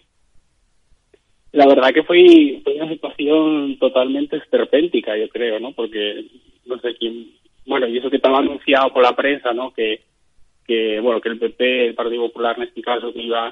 [1.52, 5.76] La verdad que foi, foi unha situación totalmente esperpéntica, yo creo, ¿no?
[5.76, 6.24] Porque
[6.64, 7.36] no sé quién,
[7.68, 9.76] bueno, y eso que estaba anunciado por la prensa, ¿no?
[9.76, 10.08] Que
[10.64, 13.52] que bueno, que el PP, el Partido Popular en este caso que iba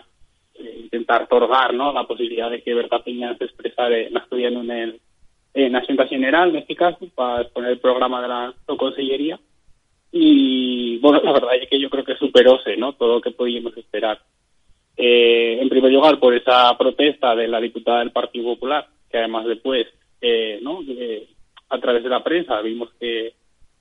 [0.63, 1.91] eh, intentar otorgar ¿no?
[1.93, 5.01] la posibilidad de que Berta Piña se expresara en asturiano en, el,
[5.53, 9.39] en la Junta General, en este caso, para exponer el programa de la Consellería.
[10.11, 12.93] Y bueno, la verdad es que yo creo que superóse ¿no?
[12.93, 14.19] todo lo que podíamos esperar.
[14.97, 19.45] Eh, en primer lugar, por esa protesta de la diputada del Partido Popular, que además
[19.45, 19.87] después,
[20.21, 20.81] eh, ¿no?
[21.69, 23.33] a través de la prensa vimos que,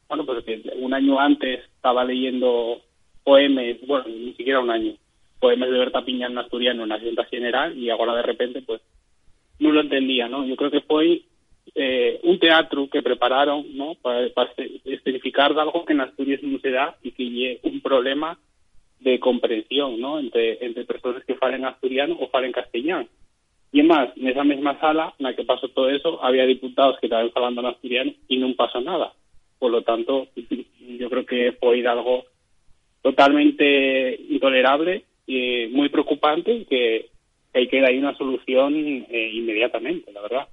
[0.09, 2.81] bueno, pues que un año antes estaba leyendo
[3.25, 4.95] poemas, bueno, ni siquiera un año,
[5.41, 8.81] poemas de Berta Piña en asturiano en la Junta General y ahora de repente, pues,
[9.59, 10.47] no lo entendía, ¿no?
[10.47, 11.23] Yo creo que fue
[11.75, 13.95] eh, un teatro que prepararon, ¿no?
[13.95, 14.53] Para, para
[14.85, 18.39] especificar algo que en Asturias no se da y que es un problema
[19.01, 20.19] de comprensión, ¿no?
[20.19, 23.09] Entre, entre personas que falen asturiano o falen castellano.
[23.73, 27.07] Y más, en esa misma sala en la que pasó todo eso, había diputados que
[27.07, 29.13] estaban hablando en asturiano y no pasó nada.
[29.59, 30.29] Por lo tanto,
[30.99, 32.25] yo creo que fue algo
[33.03, 37.11] totalmente intolerable y muy preocupante y que
[37.55, 40.49] hay que dar una solución eh, inmediatamente, la verdad.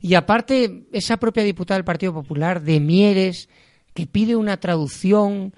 [0.00, 3.48] Y aparte, esa propia diputada del Partido Popular de Mieres,
[3.94, 5.52] que pide una traducción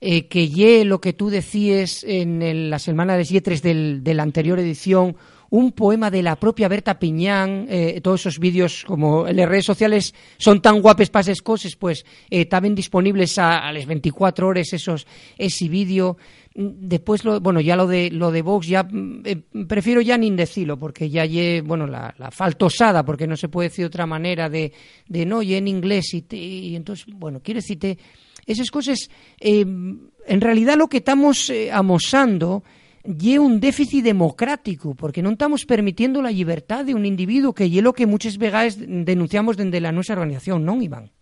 [0.00, 4.58] eh, que lle lo que tú decías en la Semana de Yetres de la anterior
[4.58, 5.16] edición,
[5.50, 9.64] un poema de la propia Berta Piñán, eh, todos esos vídeos como en las redes
[9.64, 14.72] sociales son tan guapes para esas cosas, pues eh, también disponibles a, las 24 horas
[14.72, 16.16] esos ese vídeo.
[16.54, 18.86] Después, lo, bueno, ya lo de lo de Vox, ya
[19.24, 21.24] eh, prefiero ya ni decirlo, porque ya
[21.64, 24.72] bueno, la, la, faltosada, porque no se puede decir de otra manera, de,
[25.08, 27.98] de no, y en inglés, y, y entonces, bueno, quiero decirte,
[28.46, 29.08] esas cosas,
[29.40, 32.62] en realidad lo que estamos amosando
[33.04, 37.84] lle un déficit democrático, porque non estamos permitiendo la libertad de un individuo que lle
[37.84, 41.12] lo que muchas veces denunciamos dende la nuestra organización, non, Iván?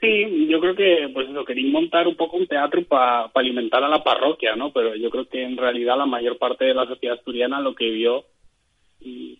[0.00, 3.84] Sí, yo creo que pues eso, quería montar un poco un teatro para pa alimentar
[3.84, 4.72] a la parroquia, ¿no?
[4.72, 7.90] Pero yo creo que en realidad la mayor parte de la sociedad asturiana lo que
[7.90, 8.24] vio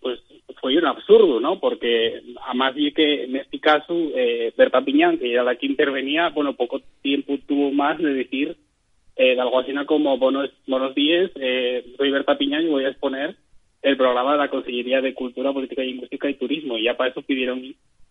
[0.00, 0.20] pues
[0.60, 1.60] fue un absurdo, ¿no?
[1.60, 6.28] Porque además vi que en este caso eh, Berta Piñán, que era la que intervenía,
[6.30, 8.56] bueno, poco tiempo tuvo más de decir
[9.16, 12.88] eh, de algo así como buenos, buenos días, eh, soy Berta Piña y voy a
[12.88, 13.36] exponer
[13.82, 16.76] el programa de la Consellería de Cultura, Política Lingüística y Turismo.
[16.76, 17.62] Y ya para eso pidieron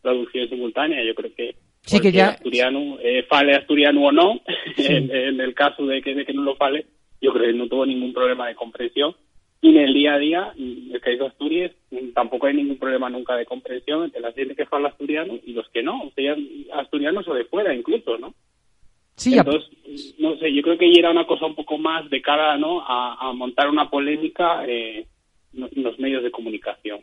[0.02, 1.04] traducción simultánea.
[1.04, 4.42] Yo creo que sí que ya asturiano, eh, fale asturiano o no,
[4.78, 6.86] en, el caso de que, de que no lo fale,
[7.22, 9.16] yo creo que no tuvo ningún problema de comprensión.
[9.62, 11.72] Y en el día a día, en el caso de Asturias,
[12.14, 15.68] tampoco hay ningún problema nunca de comprensión entre la gente que fala asturiano y los
[15.70, 16.34] que no, o sea,
[16.76, 18.34] asturianos o de fuera incluso, ¿no?
[19.20, 19.70] Sí, Entonces,
[20.18, 22.82] no sé, yo creo que ya era una cosa un poco más de cara ¿no?
[22.88, 25.06] a, montar una polémica eh,
[25.54, 27.02] en los medios de comunicación.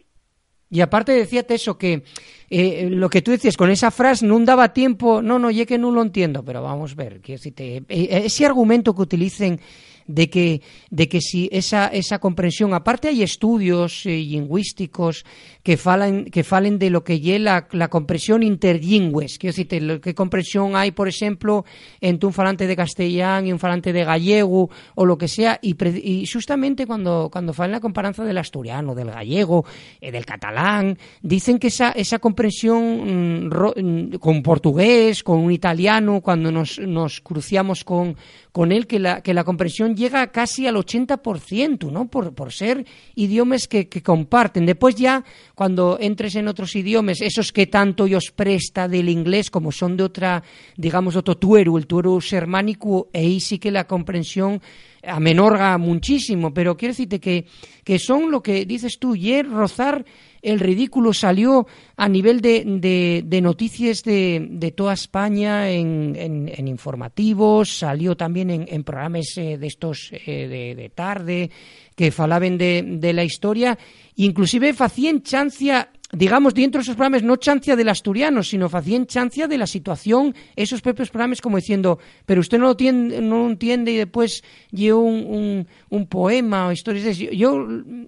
[0.70, 2.02] Y aparte decíate eso, que
[2.50, 5.78] eh, lo que tú decías con esa frase no daba tiempo, no, no, ya que
[5.78, 9.60] no lo entiendo, pero vamos a ver, que si te, eh, ese argumento que utilicen
[10.06, 15.24] de que, de que si esa, esa comprensión, aparte hay estudios eh, lingüísticos
[15.62, 20.76] que falan, que falen de lo que es la, comprensión interlingües, quiero decir, qué comprensión
[20.76, 21.64] hay, por ejemplo,
[22.00, 25.76] entre un falante de castellán y un falante de gallego o lo que sea, y,
[25.84, 29.64] y justamente cuando, cuando falan la comparanza del asturiano, del gallego,
[30.00, 36.20] eh, del catalán, dicen que esa, esa comprensión mm, mm, con portugués, con un italiano,
[36.20, 38.16] cuando nos, nos cruciamos con,
[38.56, 42.08] con él, que la, que la comprensión llega casi al 80%, ¿no?
[42.08, 44.64] Por, por ser idiomas que, que, comparten.
[44.64, 45.22] Después ya,
[45.54, 50.04] cuando entres en otros idiomas, esos que tanto os presta del inglés, como son de
[50.04, 50.42] otra,
[50.74, 54.62] digamos, otro tuero, el tuero germánico, ahí sí que la comprensión
[55.06, 57.44] amenorga muchísimo, pero quiero decirte que,
[57.84, 60.06] que son lo que dices tú, y rozar
[60.46, 67.78] el ridículo salió a nivel de, de, noticias de, de, toda España en, en, informativos,
[67.78, 71.50] salió también en, programas eh, de estos eh, de, tarde
[71.96, 73.76] que falaban de, la historia,
[74.14, 79.48] inclusive facían chancia digamos, dentro de esos programas, no chancia del asturiano, sino facían chancia
[79.48, 83.50] de la situación, esos propios programas como diciendo, pero usted no lo, entiende, no lo
[83.50, 87.32] entiende y después lleva un, un, poema o historias de eso.
[87.32, 87.66] Yo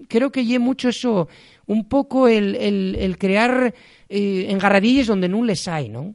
[0.09, 1.29] creo que lleva mucho eso,
[1.67, 3.75] un poco el, el, crear
[4.09, 6.15] eh, engarradillas donde no les hay, ¿no?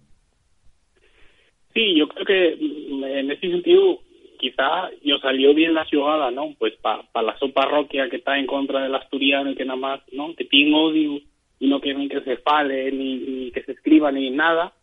[1.73, 3.99] Sí, yo creo que en ese sentido
[4.39, 6.53] quizá yo salió bien la jugada, ¿no?
[6.59, 10.01] Pues para pa la parroquia que está en contra del asturiano y que nada más,
[10.11, 10.35] ¿no?
[10.35, 11.19] Que tiene odio
[11.63, 14.73] y no quieren que se fale ni, que se escriba ni nada,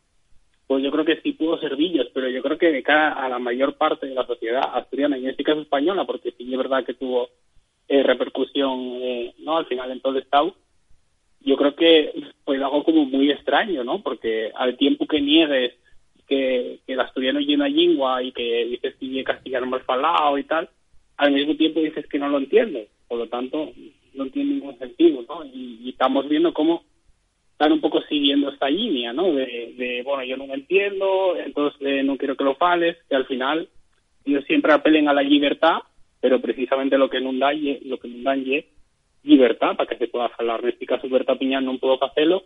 [0.66, 3.38] pues yo creo que sí pudo servillos, pero yo creo que de cara a la
[3.38, 6.82] mayor parte de la sociedad asturiana, y en este caso española, porque sí es verdad
[6.82, 7.28] que tuvo
[7.86, 10.56] eh, repercusión eh, no al final en todo el estado,
[11.40, 12.14] yo creo que
[12.46, 14.02] fue algo como muy extraño, ¿no?
[14.02, 15.74] Porque al tiempo que niegues
[16.26, 20.70] que, que el asturiano llena lengua y que dices que castellano mal falado y tal,
[21.18, 22.88] al mismo tiempo dices que no lo entiendes.
[23.06, 23.70] por lo tanto
[24.14, 25.44] no tiene ningún sentido, ¿no?
[25.44, 26.82] Y, estamos viendo cómo
[27.52, 29.34] están un poco siguiendo esta línea, ¿no?
[29.34, 33.68] De, bueno, yo no me entiendo, entonces no quiero que lo fales, que al final
[34.24, 35.80] ellos siempre apelen a la libertad,
[36.20, 38.44] pero precisamente lo que no dan, lo que dan
[39.22, 40.60] libertad para que se pueda hablar.
[40.62, 42.44] En este caso, Berta Piñán no puedo hacerlo,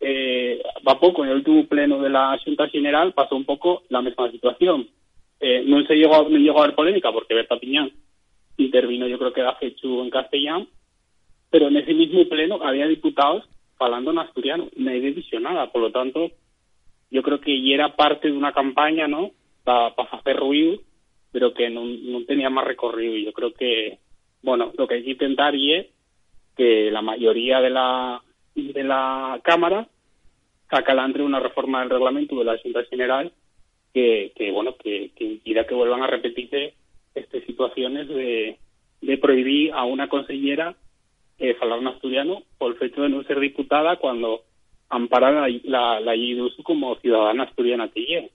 [0.00, 4.30] eh, va en el último pleno de la Junta General pasó un poco la misma
[4.30, 4.88] situación.
[5.40, 7.90] Eh, no se llegó, no llegó a haber polémica porque Berta Piñán
[8.56, 10.66] intervino, yo creo que era fechu en castellano,
[11.52, 13.44] pero en ese mismo pleno había diputados
[13.78, 16.30] hablando en asturiano, nadie dicho nada, por lo tanto,
[17.10, 19.32] yo creo que ya era parte de una campaña, ¿no?,
[19.62, 20.80] para hacer ruido,
[21.30, 23.98] pero que no, no tenía más recorrido, y yo creo que,
[24.42, 25.86] bueno, lo que hay que intentar es
[26.56, 28.22] que la mayoría de la
[28.54, 29.88] de la Cámara
[31.04, 33.30] entre una reforma del reglamento de la Junta General
[33.92, 36.74] que, que bueno que, que, impida que vuelvan a repetirse
[37.14, 38.58] estas situaciones de,
[39.02, 40.74] de prohibir a una consellera
[41.38, 44.42] eh, hablar en asturiano por el hecho de no ser diputada cuando
[44.88, 46.12] ampara la, la, la
[46.64, 48.28] como ciudadana asturiana que lleva.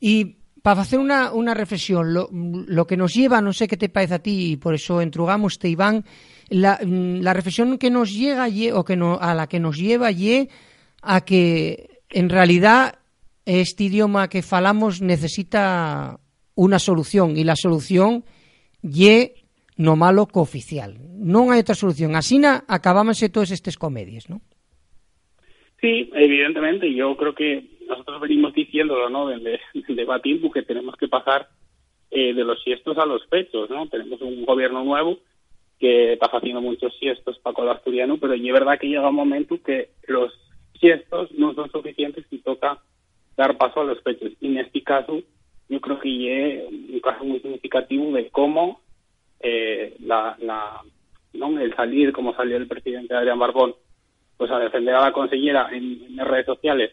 [0.00, 3.88] Y para hacer una, una reflexión, lo, lo, que nos lleva, no sé qué te
[3.88, 6.04] parece a ti, y por eso entrugamos, te Iván,
[6.48, 10.48] la, la reflexión que nos llega o que no, a la que nos lleva y
[11.02, 12.98] a que en realidad
[13.44, 16.20] este idioma que falamos necesita
[16.54, 18.24] una solución y la solución
[18.82, 19.32] y
[19.78, 20.96] no malo cooficial.
[21.18, 22.14] No hay otra solución.
[22.16, 24.40] Así acabamos todas estas comedias, ¿no?
[25.80, 26.92] Sí, evidentemente.
[26.92, 29.28] Yo creo que nosotros venimos diciéndolo, ¿no?
[29.28, 31.48] Desde el debate que tenemos que pasar
[32.10, 33.88] eh, de los siestos a los pechos, ¿no?
[33.88, 35.18] Tenemos un gobierno nuevo
[35.78, 39.62] que está haciendo muchos siestos para el asturiano, pero es verdad que llega un momento
[39.62, 40.32] que los
[40.80, 42.82] siestos no son suficientes y toca
[43.36, 44.32] dar paso a los pechos.
[44.40, 45.22] Y en este caso,
[45.68, 48.80] yo creo que es un caso muy significativo de cómo
[49.40, 50.82] eh, la, la
[51.32, 53.74] el salir, como salió el presidente Adrián Barbón,
[54.36, 56.92] pues a defender a la consellera en, las redes sociales,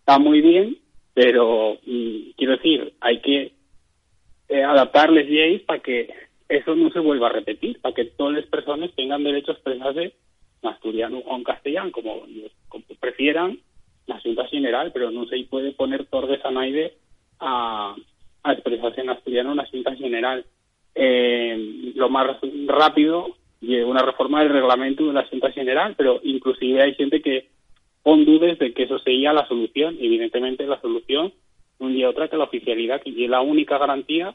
[0.00, 0.78] está muy bien,
[1.14, 3.52] pero mm, quiero decir, hay que
[4.48, 6.12] eh, adaptarles leyes para que
[6.48, 10.14] eso no se vuelva a repetir, para que todas las personas tengan derecho a expresarse
[10.62, 12.22] en asturiano o en castellano, como,
[13.00, 13.58] prefieran
[14.06, 16.94] la Junta General, pero no se puede poner torres a nadie
[17.40, 17.96] a,
[18.42, 20.44] a expresarse en asturiano en la Junta General.
[20.98, 23.36] Eh, lo más rápido
[23.84, 27.48] una reforma del reglamento de la Junta General, pero inclusive hay gente que
[28.02, 29.96] pon dudas de que eso sería la solución.
[30.00, 31.32] Evidentemente la solución
[31.78, 34.34] un día otra que la oficialidad, que es la única garantía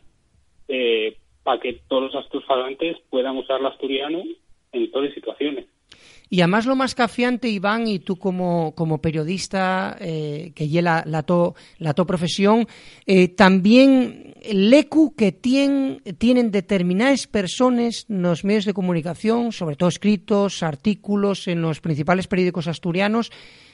[0.68, 4.24] eh, para que todos los asturianos puedan usar el asturiano
[4.72, 5.66] en todas las situaciones.
[6.34, 11.24] Y además lo más cafiante, Iván, y tú como, como periodista eh, que lleva la,
[11.24, 12.70] to, la profesión,
[13.06, 19.76] eh, también el ECU que tienen, tienen determinadas personas en los medios de comunicación, sobre
[19.76, 23.30] todo escritos, artículos en los principales periódicos asturianos,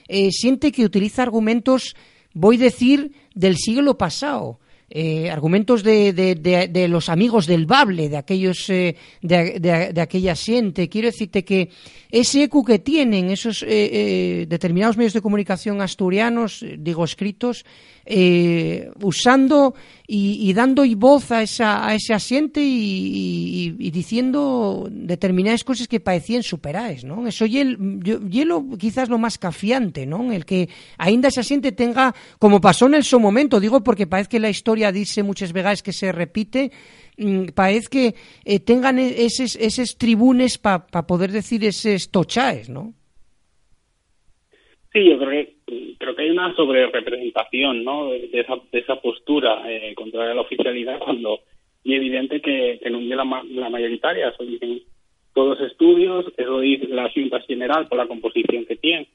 [0.07, 1.95] eh, siente que utiliza argumentos,
[2.33, 4.59] voy a decir, del siglo pasado
[4.89, 10.87] eh, argumentos de, de, de, los amigos del Bable, de aquellos eh, de, aquella gente.
[10.87, 11.69] Quiero decirte que
[12.09, 17.65] ese eco que tienen esos eh, determinados medios de comunicación asturianos, digo escritos,
[19.01, 19.73] usando
[20.09, 27.03] y, dando voz a, esa, a ese asiente y, diciendo determinadas cosas que parecían superaes,
[27.03, 27.27] ¿no?
[27.27, 27.63] Eso y
[28.45, 30.31] lo, quizás lo más cafiante, ¿no?
[30.31, 34.29] El que ainda ese asiente tenga, como pasó en el su momento, digo porque parece
[34.29, 36.71] que la historia dice muchas veces que se repite,
[37.17, 42.93] mm, parece que eh, tengan e-, esos, tribunes para poder decir esos tochaes, ¿no?
[44.97, 48.09] Sí, yo creo que, creo que hay una sobrerepresentación ¿no?
[48.09, 51.41] de, esa, de esa postura eh, contra la oficialidad cuando
[51.83, 54.33] es evidente que, que es la, la mayoritaria,
[55.35, 59.07] todos los estudios, eso dice la Junta General por la composición que tiene,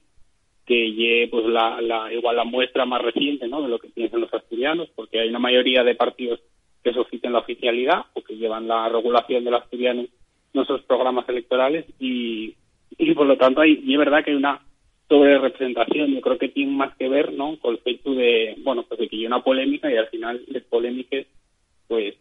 [0.64, 3.61] que pues la, la, igual la muestra más reciente ¿no?
[3.61, 6.39] de lo que piensan los asturianos, porque hay una mayoría de partidos
[6.85, 10.09] que soliciten la oficialidad o que llevan la regulación del asturiano en
[10.55, 12.55] nuestros programas electorales y,
[12.97, 14.61] y por lo tanto hay, y es verdad que hay una
[15.09, 16.14] sobre representación.
[16.14, 17.59] Yo creo que tiene más que ver, ¿no?
[17.59, 20.62] Con el hecho de, bueno, pues de que hay una polémica y al final las
[20.64, 21.26] polémicas,
[21.88, 22.14] pues,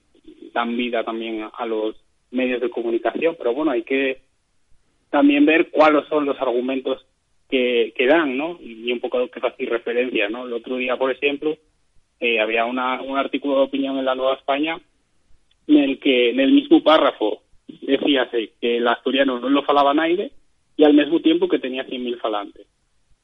[0.53, 1.95] dan vida también a los
[2.32, 3.36] medios de comunicación.
[3.38, 4.21] Pero bueno, hay que
[5.09, 7.05] también ver cuáles son los argumentos
[7.49, 8.57] que, que dan, ¿no?
[8.61, 10.45] Y un poco que hacer referencia, ¿no?
[10.45, 11.57] El otro día, por ejemplo,
[12.19, 14.79] eh, había una, un artículo de opinión en la Nueva España
[15.67, 20.32] en el que en el mismo párrafo decía que el asturiano no lo falaba nadie
[20.77, 22.67] y al mismo tiempo que tenía 100.000 falantes.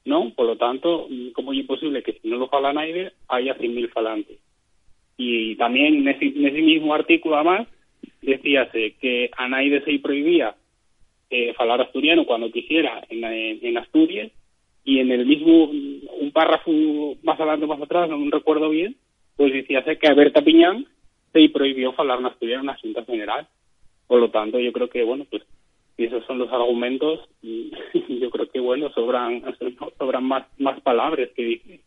[0.08, 0.32] ¿No?
[0.34, 4.40] Por lo tanto, ¿cómo es posible que si no lo fala nadie haya 100.000 falantes?
[5.18, 7.68] Y también en ese, mismo artículo, además,
[8.22, 10.56] decíase que a nadie se prohibía
[11.30, 14.32] eh, falar asturiano cuando quisiera en, en, Asturias
[14.86, 16.72] y en el mismo, un párrafo
[17.24, 18.96] más adelante, más atrás, no me recuerdo bien,
[19.36, 20.86] pues decíase que a Berta Piñán
[21.34, 23.48] se prohibió falar en asturiano en la Junta General.
[24.08, 25.44] Por lo tanto, yo creo que, bueno, pues
[26.06, 27.72] esos son los argumentos, y
[28.20, 29.44] yo creo que, bueno, sobran,
[29.98, 31.82] sobran más, más palabras que,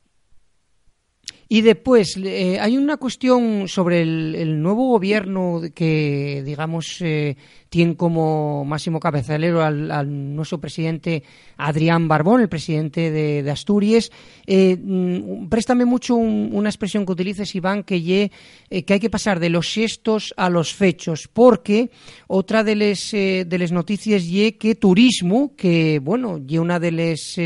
[1.53, 7.37] y después, eh, hay una cuestión sobre el, nuevo gobierno que, digamos, eh,
[7.71, 11.23] tiene como máximo cabezalero al, nuestro presidente
[11.57, 14.11] Adrián Barbón, el presidente de, Asturias.
[14.47, 18.31] Eh, mm, préstame mucho una expresión que utilices, Iván, que, ye,
[18.69, 21.91] que hay que pasar de los gestos a los fechos, porque
[22.27, 27.39] otra de las de noticias ye que turismo, que, bueno, ye una de las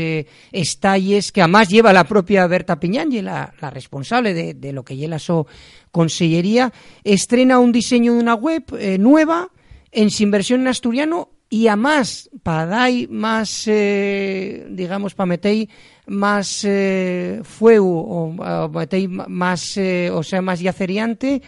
[0.51, 5.19] estalles que además lleva la propia Berta Piñán, la, la responsable de, lo que lleva
[5.19, 5.45] su
[5.91, 6.73] consellería,
[7.03, 9.49] estrena un diseño de una web eh, nueva
[9.95, 15.67] en sin versión en asturiano y además para dar más, eh, digamos, para meter
[16.07, 19.77] más eh, fuego o, meter más,
[20.11, 21.41] o sea, más yaceriante,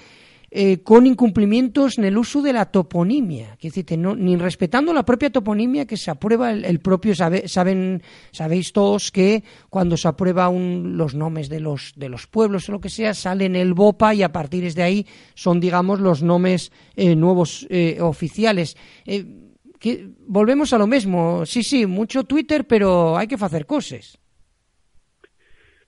[0.49, 5.03] eh, con incumplimientos en el uso de la toponimia, que decir, no, ni respetando la
[5.03, 11.15] propia toponimia que se aprueba el, propio, saben, sabéis todos que cuando se aprueba los
[11.15, 14.23] nombres de los, de los pueblos o lo que sea, sale en el BOPA y
[14.23, 18.77] a partir de ahí son, digamos, los nombres eh, nuevos eh, oficiales.
[19.05, 24.17] Que, volvemos a lo mismo, sí, sí, mucho Twitter, pero hay que hacer cosas.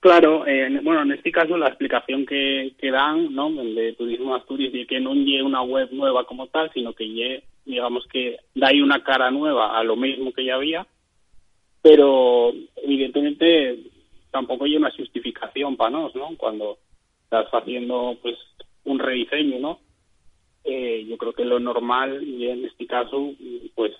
[0.00, 3.48] Claro, eh, bueno, en este caso la explicación que, que dan, ¿no?
[3.60, 7.06] El de Turismo Asturias, de que no lleve una web nueva como tal, sino que
[7.06, 10.86] lleve, digamos que da ahí una cara nueva a lo mismo que ya había,
[11.82, 13.78] pero evidentemente
[14.30, 16.30] tampoco hay una justificación para nos, ¿no?
[16.38, 16.78] Cuando
[17.24, 18.36] estás haciendo, pues,
[18.84, 19.80] un rediseño, ¿no?
[20.64, 23.34] Eh, yo creo que lo normal, y en este caso,
[23.74, 23.92] pues,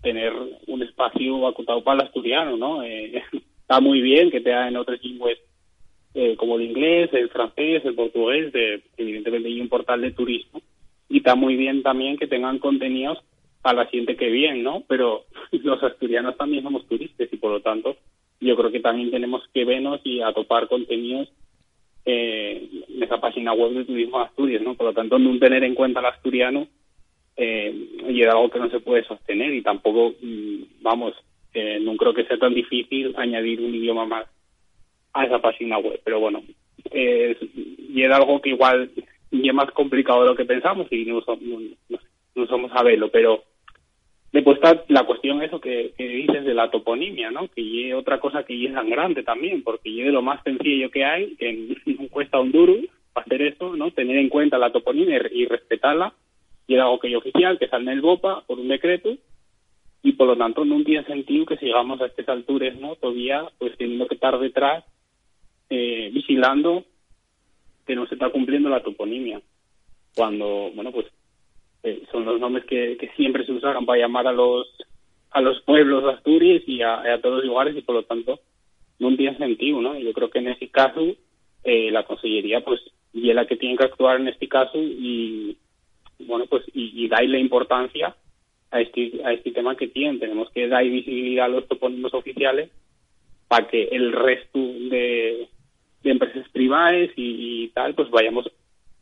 [0.00, 0.32] tener
[0.66, 2.82] un espacio acotado para el asturiano, ¿no?
[2.82, 3.22] Eh,
[3.66, 5.36] está muy bien que te en otras lenguas
[6.14, 10.62] eh, como el inglés, el francés, el portugués, de, evidentemente hay un portal de turismo,
[11.08, 13.18] y está muy bien también que tengan contenidos
[13.64, 14.84] a la gente que viene, ¿no?
[14.86, 17.96] Pero los asturianos también somos turistas y por lo tanto
[18.40, 21.28] yo creo que también tenemos que vernos y atopar contenidos
[22.04, 24.74] eh, en esa página web de Turismo Asturias, ¿no?
[24.74, 26.68] Por lo tanto, no tener en cuenta el asturiano
[27.36, 27.74] eh,
[28.08, 30.82] y es algo que no se puede sostener y tampoco, mm,
[31.64, 34.26] vamos, no creo que sea tan difícil añadir un idioma más
[35.12, 36.00] a esa página web.
[36.04, 36.42] Pero bueno,
[36.92, 38.90] y era algo que igual
[39.32, 41.22] es más complicado de lo que pensamos y no,
[42.34, 43.44] no, somos a verlo, pero
[44.32, 47.48] después está la cuestión eso que, dices de la toponimia, ¿no?
[47.48, 51.34] Que es otra cosa que es grande también, porque es lo más sencillo que hay,
[51.36, 52.74] que no cuesta un duro
[53.14, 53.90] hacer eso, ¿no?
[53.90, 56.12] Tener en cuenta la toponimia y respetarla,
[56.66, 59.16] y es algo que es oficial, que sale en el BOPA por un decreto,
[60.06, 62.94] y por lo tanto no tiene sentido que sigamos a estas alturas, ¿no?
[62.94, 64.84] Todavía pues teniendo que estar detrás
[65.68, 66.84] eh, vigilando
[67.84, 69.40] que no se está cumpliendo la toponimia.
[70.14, 71.06] Cuando, bueno, pues
[71.82, 74.68] eh, son los nombres que, siempre se usaron para llamar a los
[75.32, 78.38] a los pueblos Asturias y a, todos los lugares y por lo tanto
[79.00, 79.98] no tiene sentido, ¿no?
[79.98, 81.00] Yo creo que en ese caso
[81.64, 82.80] eh, la Consellería pues
[83.12, 85.58] y es la que tiene que actuar en este caso y
[86.20, 88.14] bueno pues y, y darle importancia
[88.70, 90.20] a este, a este tema que tienen.
[90.20, 92.70] Tenemos que dar visibilidad a los topónimos oficiales
[93.48, 95.48] para que el resto de,
[96.04, 98.50] empresas privadas y, tal, pues vayamos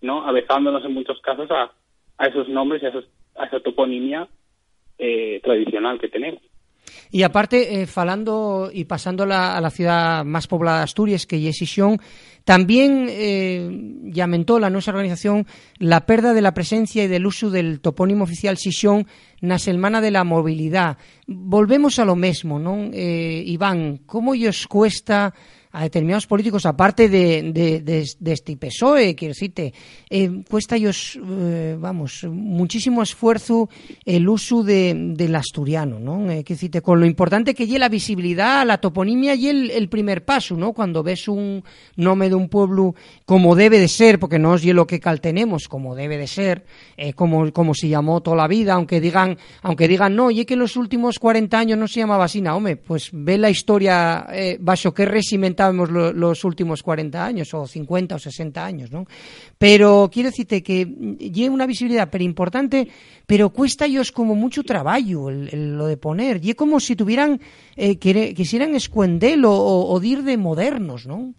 [0.01, 1.73] no avezándonos en muchos casos a,
[2.19, 4.27] a esos nombres y a, a esa toponimia
[4.99, 6.41] eh, tradicional que tenemos.
[7.11, 11.57] Y aparte, eh, falando y pasando a la ciudad más poblada de Asturias, que es
[11.57, 11.99] Xixón,
[12.45, 13.69] también eh,
[14.15, 15.47] lamentó la nuestra organización
[15.79, 19.07] la pérdida de la presencia y del uso del topónimo oficial Xixón
[19.41, 20.99] na Semana de la Movilidad.
[21.27, 22.91] Volvemos a lo mismo, ¿no?
[22.93, 25.33] Eh, Iván, como os cuesta
[25.75, 29.75] a determinados políticos, aparte de, de, este PSOE, quiero decirte,
[30.09, 33.69] eh, cuesta ellos, eh, vamos, muchísimo esfuerzo
[34.05, 36.31] el uso de, del asturiano, ¿no?
[36.31, 40.25] Eh, quiero decirte, con lo importante que lleva la visibilidad, la toponimia y el, primer
[40.25, 40.73] paso, ¿no?
[40.73, 41.65] Cuando ves un
[41.97, 42.95] nombre de un pueblo
[43.25, 46.65] como debe de ser, porque no es lo que cal tenemos, como debe de ser,
[46.97, 50.55] eh, como, como se llamó toda la vida, aunque digan, aunque digan, no, y que
[50.55, 54.57] en los últimos 40 años no se llamaba así, hombre, pues ve la historia, eh,
[54.61, 55.05] bajo qué
[55.73, 59.05] los últimos 40 años, o 50 o 60 años, ¿no?
[59.59, 62.89] Pero quiero decirte que lleva una visibilidad pero importante,
[63.27, 66.41] pero cuesta ellos como mucho trabajo lo de poner.
[66.43, 67.41] Y es como si tuvieran,
[67.77, 71.35] eh, quisieran escuendelo o, o dir de modernos, ¿no?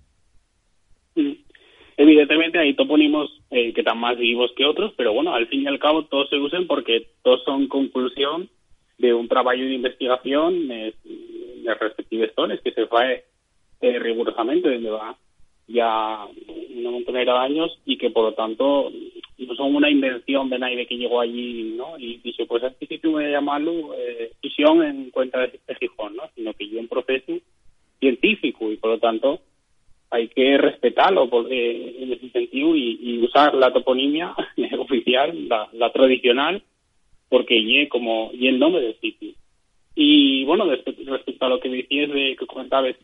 [1.97, 5.67] evidentemente hay topónimos eh, que están más vivos que otros, pero bueno, al fin y
[5.67, 8.49] al cabo todos se usan porque todos son conclusión
[8.97, 10.93] de un trabajo de investigación de
[11.79, 13.25] respectivos zonas que se fue
[13.81, 15.17] eh, rigurosamente donde va
[15.67, 16.27] ya
[16.75, 18.91] una montonera de años y que por lo tanto
[19.37, 23.11] no son una invención de nadie que llegó allí no y dice pues este sitio
[23.11, 27.33] voy a llamarlo eh, visión en cuenta de, Gijón no sino que yo un proceso
[27.99, 29.39] científico y por lo tanto
[30.15, 34.33] hay que respetarlo eh, en ese sentido y, usar la toponimia
[34.79, 36.61] oficial la, tradicional
[37.29, 39.31] porque y como y el nombre del sitio.
[39.95, 42.95] Y bueno respecto a lo que decías de que comentabas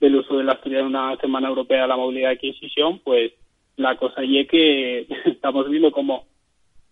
[0.00, 3.32] del uso de la en una Semana Europea de la Movilidad y Adquisición, pues
[3.76, 6.24] la cosa y es que estamos viendo como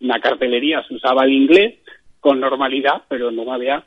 [0.00, 1.78] la cartelería se usaba el inglés
[2.20, 3.84] con normalidad, pero no había,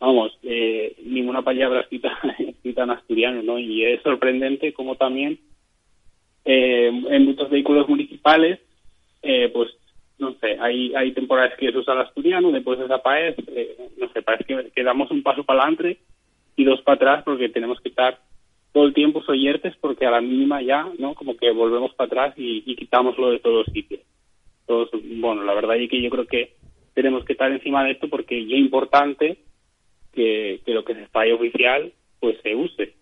[0.00, 3.58] vamos, eh, ninguna palabra escrita, escrita en asturiano, ¿no?
[3.58, 5.38] Y es sorprendente como también
[6.44, 8.60] eh, en muchos vehículos municipales,
[9.22, 9.70] eh, pues,
[10.18, 13.36] no sé, hay, hay temporadas que se usa el asturiano, después de esa paez,
[13.98, 15.98] no sé, parece que, que damos un paso para adelante
[16.56, 18.18] y dos para atrás porque tenemos que estar
[18.72, 21.14] todo el tiempo soyertes porque a la mínima ya, ¿no?
[21.14, 24.00] Como que volvemos para atrás y, y quitámoslo de todos sitios.
[24.66, 26.54] Todos, bueno, la verdad es que yo creo que
[26.94, 29.38] tenemos que estar encima de esto porque es importante
[30.12, 32.94] que, que lo que se falle oficial pues se use,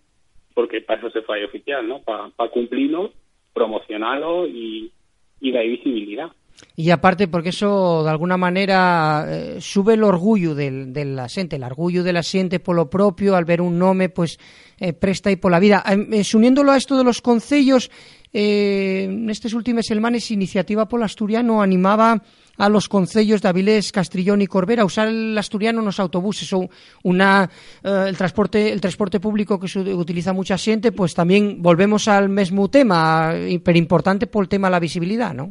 [0.53, 2.01] porque para eso se falle oficial, ¿no?
[2.01, 3.13] Para cumplirlo,
[3.53, 4.91] promocionarlo y,
[5.39, 6.31] y dar visibilidad.
[6.75, 11.63] Y aparte porque eso de alguna manera eh, sube el orgullo del, del asente, el
[11.63, 14.39] orgullo del asente por lo propio al ver un nome pues
[14.79, 15.83] eh, presta y por la vida.
[15.87, 17.91] Eh, uniéndolo a esto de los concellos,
[18.33, 22.23] eh, estas últimas semanas Iniciativa por Asturiano animaba
[22.57, 26.51] a los concellos de Avilés, Castrillón y Corbera a usar el asturiano en los autobuses
[26.53, 26.69] o
[27.03, 27.49] una
[27.83, 32.29] eh, el transporte el transporte público que se utiliza mucha gente, pues también volvemos al
[32.29, 33.33] mismo tema,
[33.63, 35.49] pero importante por el tema de la visibilidad, ¿no?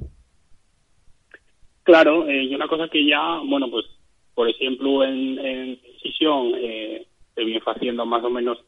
[1.91, 3.85] Claro, eh, y una cosa que ya, bueno, pues,
[4.33, 8.59] por ejemplo, en, en Sisión eh, se viene haciendo más o menos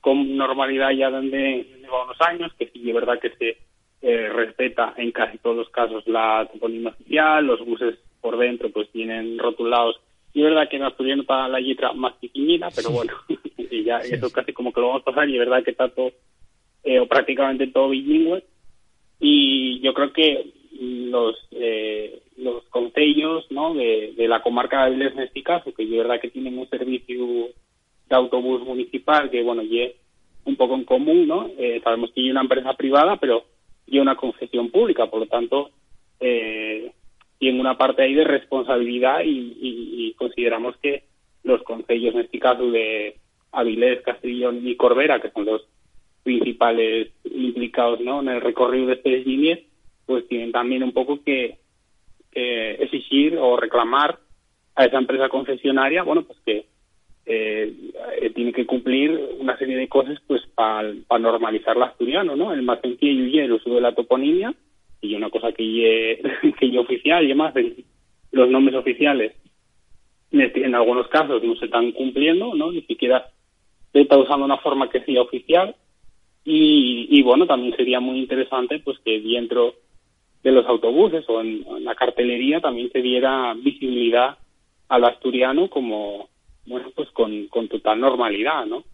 [0.00, 3.58] con normalidad ya desde, unos años, que sí es verdad que se
[4.00, 8.90] eh, respeta en casi todos los casos la toponimia oficial, los buses por dentro pues
[8.90, 10.00] tienen rotulados,
[10.32, 13.12] y es verdad que en asturiano para la letra más pequeñita, pero bueno,
[13.58, 15.90] y ya eso casi como que lo vamos a pasar, y es verdad que está
[15.90, 16.10] todo,
[16.84, 18.42] eh, o prácticamente todo bilingüe,
[19.20, 23.74] y yo creo que los eh, los concellos ¿no?
[23.74, 27.48] de, la comarca de Avilés en este caso, que es verdad que tienen un servicio
[28.08, 29.92] de autobús municipal que, bueno, y
[30.44, 31.50] un poco en común, ¿no?
[31.56, 33.44] Eh, sabemos que hay una empresa privada, pero
[33.86, 35.70] y una concesión pública, por lo tanto,
[36.20, 36.92] eh,
[37.38, 41.02] tiene una parte ahí de responsabilidad y, consideramos que
[41.42, 43.16] los concellos, en este caso de
[43.50, 45.66] Avilés, Castellón y Corbera, que son los
[46.22, 48.20] principales implicados ¿no?
[48.20, 49.58] en el recorrido de estas líneas,
[50.06, 51.58] pues tienen también un poco que
[52.34, 54.18] exigir o reclamar
[54.74, 56.66] a esa empresa concesionaria, bueno, pues que
[57.24, 57.72] eh,
[58.20, 62.52] eh, tiene que cumplir una serie de cosas pues para normalizar el asturiano, ¿no?
[62.52, 64.54] El más sencillo y el uso de la toponimia,
[65.00, 66.20] y una cosa que es
[66.58, 67.54] que oficial, y además
[68.32, 69.32] los nombres oficiales
[70.32, 72.72] en algunos casos no se están cumpliendo, ¿no?
[72.72, 73.30] Ni siquiera
[73.92, 75.76] se está usando una forma que sea oficial,
[76.44, 79.74] y, y bueno, también sería muy interesante pues que dentro
[80.42, 84.38] de los autobuses o en, la cartelería también se diera visibilidad
[84.88, 86.28] al asturiano como,
[86.66, 88.84] bueno, pues con, con total normalidad, ¿no?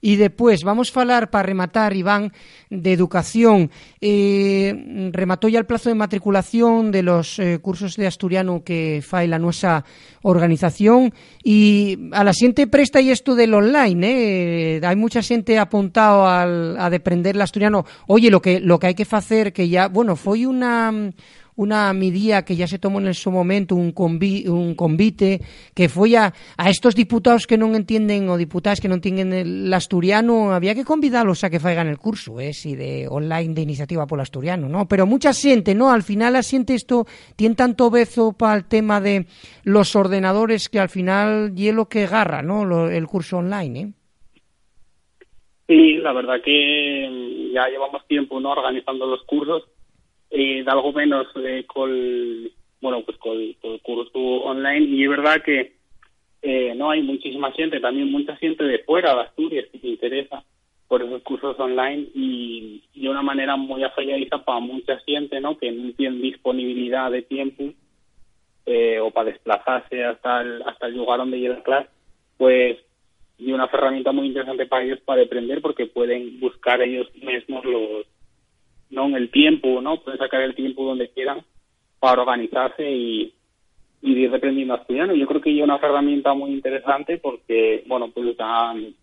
[0.00, 2.32] Y después, vamos falar para rematar, Iván,
[2.70, 3.70] de educación.
[4.00, 9.26] Eh, remató ya el plazo de matriculación de los eh, cursos de asturiano que fai
[9.26, 9.84] la nuestra
[10.22, 14.80] organización y a la gente presta y esto del online, eh?
[14.84, 17.84] Hay mucha gente apuntado al, a deprender el asturiano.
[18.06, 20.92] Oye, lo que lo que hay que hacer que ya, bueno, fue una
[21.58, 25.40] una medida que ya se tomó en su momento, un, un convite,
[25.74, 29.74] que fue a, a estos diputados que no entienden o diputadas que no entienden el
[29.74, 34.06] asturiano, había que convidarlos a que faigan el curso, eh, si de online de iniciativa
[34.06, 34.86] por el asturiano, ¿no?
[34.86, 35.90] Pero mucha gente, ¿no?
[35.90, 39.26] Al final la siente esto, tiene tanto bezo para el tema de
[39.64, 42.88] los ordenadores que al final y lo que agarra, ¿no?
[42.88, 43.92] el curso online, ¿eh?
[45.66, 49.64] Sí, la verdad que ya llevamos tiempo no organizando los cursos
[50.30, 51.90] eh, de algo menos eh, con
[52.80, 54.86] bueno pues con, el curso online.
[54.86, 55.78] Y es verdad que
[56.42, 60.44] eh, no hay muchísima gente también mucha gente de fuera de Asturias que se interesa
[60.86, 65.72] por esos cursos online y de una manera muy afalladiza para mucha gente no que
[65.72, 67.64] no tiene disponibilidad de tiempo
[68.66, 71.90] eh, o para desplazarse hasta el, hasta el lugar donde llega la clase
[72.36, 72.78] pues
[73.36, 78.06] y una herramienta muy interesante para ellos para aprender porque pueden buscar ellos mismos los
[78.90, 80.00] no el tiempo, ¿no?
[80.00, 81.44] Pueden sacar el tiempo donde quieran
[81.98, 83.34] para organizarse y,
[84.02, 85.14] y ir aprendiendo asturiano.
[85.14, 88.94] Yo creo que es una herramienta muy interesante porque, bueno, pues dan,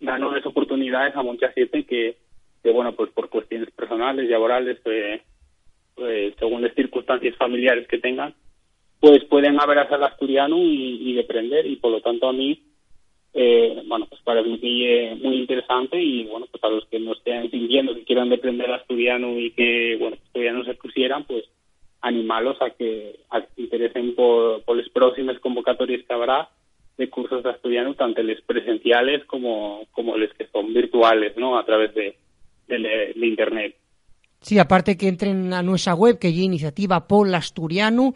[0.00, 2.16] dan nuevas oportunidades a mucha gente que,
[2.62, 5.20] que, bueno, pues por cuestiones personales, laborales, pues,
[5.94, 8.34] pues, según las circunstancias familiares que tengan,
[9.00, 12.62] pues pueden abrazar al asturiano y, y aprender y por lo tanto a mí
[13.38, 17.12] eh, bueno, pues para mí es muy interesante y bueno, pues a los que no
[17.12, 21.44] estén sintiendo que quieran aprender asturiano y que, bueno, todavía no se pusieran, pues
[22.00, 23.20] animarlos a que,
[23.54, 26.48] se interesen por, por las próximas convocatorias que habrá
[26.96, 31.58] de cursos de asturiano, tanto los presenciales como, como los que son virtuales, ¿no?
[31.58, 32.16] A través de,
[32.68, 33.76] de Internet.
[34.46, 38.14] Sí, aparte que entren a nuestra web, que es iniciativa polasturiano.org.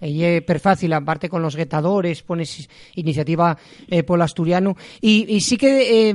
[0.00, 3.58] Y es per fácil, aparte con los guetadores, pones iniciativa
[3.90, 4.78] eh, polasturiano.
[5.02, 6.14] Y, y, sí que, eh,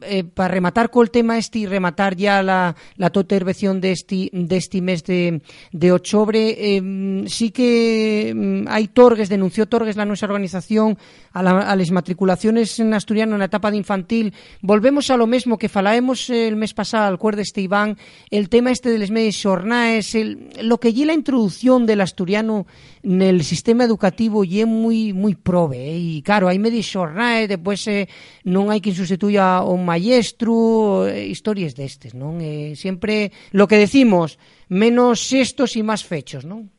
[0.00, 3.92] eh, para rematar con el tema este y rematar ya la, la tota intervención de
[3.92, 5.42] este, de este mes de,
[5.72, 10.96] de octubre, eh, sí que mm, hay Torgues, denunció Torgues la nuestra organización
[11.34, 14.32] a, la, a las matriculaciones en asturiano en la etapa de infantil.
[14.62, 17.98] Volvemos a lo mismo que falaemos el mes pasado, al cuerdo este Iván,
[18.30, 22.66] el tema este de les medias xornais, el, lo que lle la introducción del asturiano
[23.02, 26.18] nel sistema educativo lle moi moi probe, eh?
[26.18, 28.10] e claro, hai medias xornais, depois eh,
[28.44, 32.42] non hai quen sustituya o maestro, eh, historias destes, non?
[32.42, 36.74] Eh, sempre lo que decimos, menos xestos e máis fechos, non?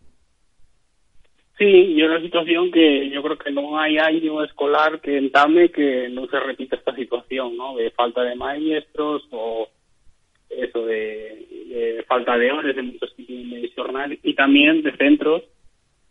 [1.58, 6.06] Sí, e una situación que yo creo que non hai año escolar que entame que
[6.06, 7.74] non se repita esta situación, ¿no?
[7.74, 9.66] de falta de maestros o
[10.58, 15.44] eso de, falta de horas de muchos de jornal y también de centros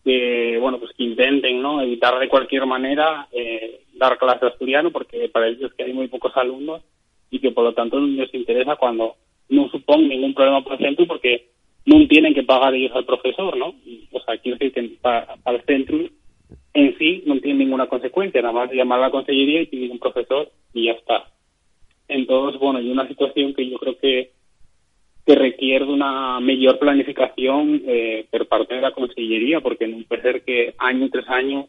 [0.04, 5.28] que bueno pues que intenten no evitar de cualquier manera eh, dar clase asturiano porque
[5.28, 6.82] para ellos que hay muy pocos alumnos
[7.30, 9.16] y que por lo tanto no les interesa cuando
[9.48, 11.48] no supone ningún problema por el centro porque
[11.86, 13.74] no tienen que pagar ellos al profesor no
[14.12, 15.98] o sea quiero decir que para, el centro
[16.74, 19.98] en sí no tiene ninguna consecuencia nada más llamar a la consellería y pedir un
[19.98, 21.24] profesor y ya está.
[22.08, 24.32] Entonces, bueno, hay una situación que yo creo que,
[25.26, 30.42] que requiere una mayor planificación eh, por parte de la Consellería, porque no puede ser
[30.42, 31.66] que año tras año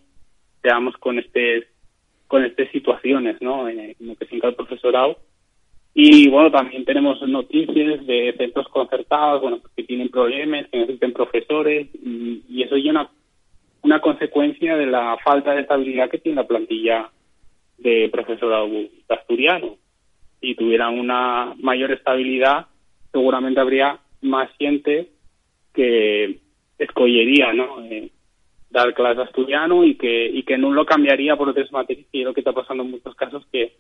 [0.62, 1.68] seamos con este
[2.28, 3.68] con estas situaciones, ¿no?
[3.68, 5.18] En, lo que se el profesorado.
[5.94, 11.88] Y bueno, también tenemos noticias de centros concertados, bueno, que tienen problemas, que necesitan profesores,
[11.96, 13.10] y, eso ya una,
[13.82, 17.10] una consecuencia de la falta de estabilidad que tiene la plantilla
[17.78, 18.70] de profesorado
[19.08, 19.78] asturiano
[20.42, 22.68] y tuvieran una mayor estabilidad,
[23.12, 25.10] seguramente habría más gente
[25.74, 26.40] que
[26.78, 27.84] escogería ¿no?
[27.84, 28.12] Eh,
[28.70, 32.34] dar clases asturiano y que y que no lo cambiaría por otras materias y lo
[32.34, 33.74] que está pasando en muchos casos que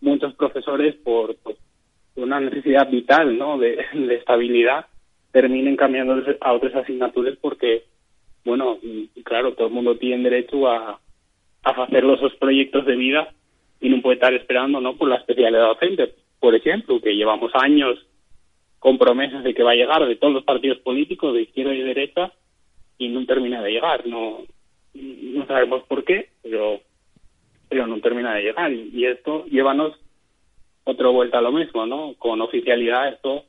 [0.00, 1.36] muchos profesores por,
[2.16, 3.58] una necesidad vital ¿no?
[3.58, 4.86] de, estabilidad
[5.32, 7.84] terminen cambiando a otras asignaturas porque
[8.44, 8.78] bueno
[9.24, 11.00] claro todo el mundo tiene derecho a,
[11.62, 13.32] a hacer los proyectos de vida
[13.80, 17.98] y no puede estar esperando no por la especialidad docente por ejemplo que llevamos años
[18.84, 21.80] con promesas de que va a llegar de todos los partidos políticos de izquierda y
[21.80, 22.30] derecha
[22.98, 24.42] y no termina de llegar no
[24.92, 26.82] no sabemos por qué pero
[27.70, 29.98] pero no termina de llegar y, esto llévanos
[30.84, 33.46] otra vuelta a lo mismo no con oficialidad esto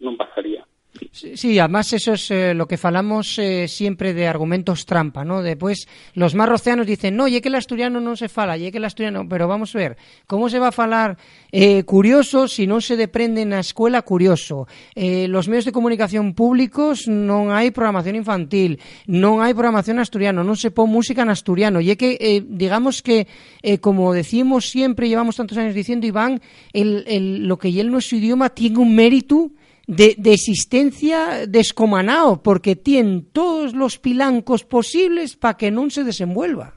[0.00, 0.66] no pasaría
[1.12, 5.42] Sí, además eso es eh, lo que falamos eh, siempre de argumentos trampa, ¿no?
[5.42, 8.78] Después los más rocianos dicen, no, y que el asturiano no se fala, y que
[8.78, 9.96] el asturiano, pero vamos a ver,
[10.26, 11.16] ¿cómo se va a falar
[11.52, 14.66] eh, curioso si no se deprende en la escuela curioso?
[14.94, 20.56] Eh, los medios de comunicación públicos no hay programación infantil, no hay programación asturiano, no
[20.56, 23.26] se pone música en asturiano, y que, eh, digamos que,
[23.62, 26.40] eh, como decimos siempre, llevamos tantos años diciendo, Iván,
[26.72, 29.50] el, el, lo que no es su idioma tiene un mérito
[29.86, 36.74] de, de existencia descomanao, porque tiene todos los pilancos posibles para que no se desenvuelva.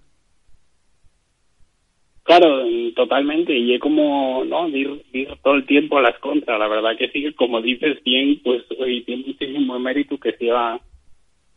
[2.28, 4.68] Claro, totalmente, y es como, ¿no?
[4.68, 5.02] Ir,
[5.42, 9.02] todo el tiempo a las contras, la verdad que sí, como dices bien, pues hoy
[9.04, 10.78] tiene muchísimo mérito que sea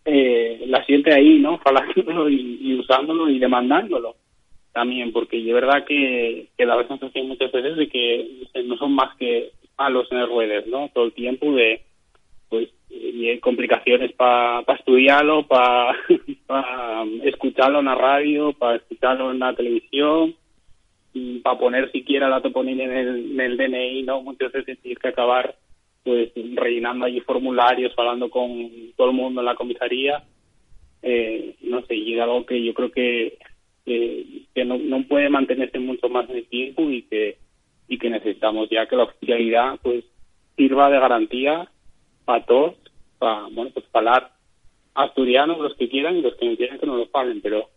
[0.05, 1.59] eh, la siente ahí, ¿no?
[1.64, 4.14] Falándolo y, usándolo y demandándolo
[4.72, 9.16] también, porque es verdad que, que la sensación muchas veces de que no son más
[9.16, 9.51] que
[9.89, 10.91] los en ruedas, ¿no?
[10.93, 11.83] Todo el tiempo de,
[12.49, 15.95] pues, y hay complicaciones para estudiarlo, para
[17.24, 20.35] escucharlo en la radio, para escucharlo en la televisión,
[21.43, 24.22] para poner siquiera la toponina en el, el DNI, ¿no?
[24.22, 25.57] Muchas veces tienes que acabar
[26.03, 30.24] pues rellenando allí formularios, hablando con todo el mundo en la comisaría,
[31.03, 33.39] eh, no sé, y algo que yo creo que,
[33.85, 37.39] que, no, no puede mantenerse mucho más en el tiempo y que
[37.91, 40.05] y que necesitamos ya que la oficialidad pues
[40.57, 41.68] sirva de garantía
[42.24, 42.76] para todos,
[43.18, 44.30] para, bueno, pues hablar
[44.95, 47.68] asturianos los que quieran y los que no quieran que no lo paguen, pero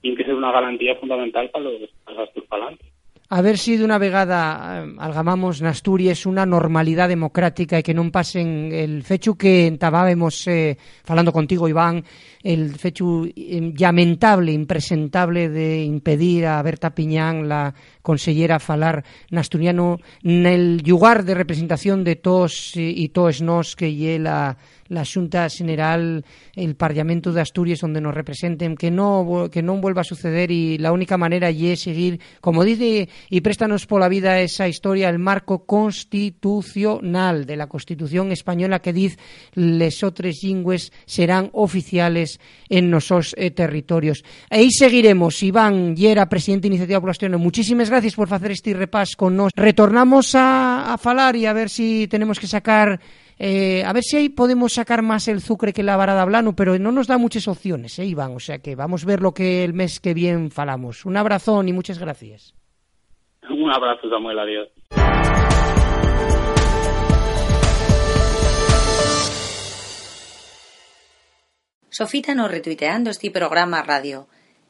[0.00, 2.92] tiene que ser una garantía fundamental para los, para asturpalantes.
[3.32, 7.96] a ver si de una vegada eh, algamamos na Asturias unha normalidade democrática e que
[7.96, 12.04] non pasen el fecho que entabábamos eh, falando contigo, Iván,
[12.42, 20.02] el fecho eh, lamentable, impresentable de impedir a Berta Piñán, la consellera, falar na asturiano
[20.26, 24.58] nel lugar de representación de todos e todos nos que lle la
[24.92, 26.24] la Xunta General,
[26.54, 30.76] el Parlamento de Asturias onde nos representen, que no que non vuelva a suceder e
[30.76, 35.64] la única manera lle seguir, como dice e préstanos pola vida esa historia, el marco
[35.64, 39.16] constitucional de la Constitución española que diz
[39.56, 42.31] les outras lingües serán oficiales
[42.68, 44.24] en nosos eh, territorios.
[44.50, 49.36] Aí seguiremos, Iván Llera, presidente de Iniciativa Población, muchísimas gracias por facer este repás con
[49.36, 49.52] nos.
[49.54, 53.00] Retornamos a, falar e a ver si tenemos que sacar
[53.44, 56.78] Eh, a ver si ahí podemos sacar más el sucre que la varada blano, pero
[56.78, 58.36] no nos da muchas opciones, ¿eh, Iván?
[58.36, 61.04] O sea que vamos a ver lo que el mes que viene falamos.
[61.04, 62.54] Un abrazón y muchas gracias.
[63.50, 65.51] Un abrazo, Samuel, adiós.
[71.92, 74.26] Sofita nos retuiteando este programa radio.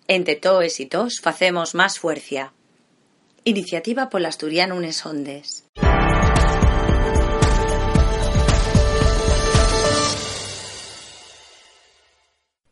[0.09, 2.53] Entre toes y tos facemos más fuerza.
[3.45, 5.65] Iniciativa por Asturiano Unes Ondes.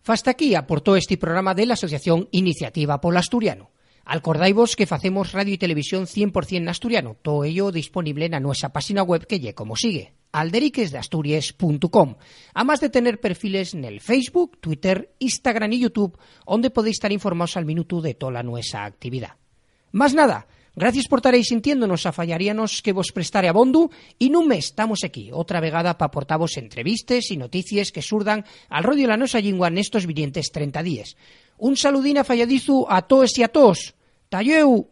[0.02, 3.70] Fasta aquí aportó este programa de la Asociación Iniciativa Polo Asturiano.
[4.12, 9.24] Acordaivos que facemos radio y televisión 100% asturiano, todo ello disponible en nuestra página web
[9.24, 12.16] que lle como sigue, alderiquesdeasturias.com,
[12.52, 17.56] además de tener perfiles en el Facebook, Twitter, Instagram y YouTube, donde podéis estar informados
[17.56, 19.36] al minuto de toda nuestra actividad.
[19.92, 23.90] Más nada, Gracias por estaréis sintiéndonos a fallaríanos que vos prestare a bondo
[24.22, 28.86] y nun mes estamos aquí, outra vegada para aportavos entrevistes e noticias que surdan al
[28.86, 31.18] rollo la nosa lingua nestos vinientes 30 días.
[31.58, 33.50] Un saludín a a todos e a
[34.30, 34.88] 打业务。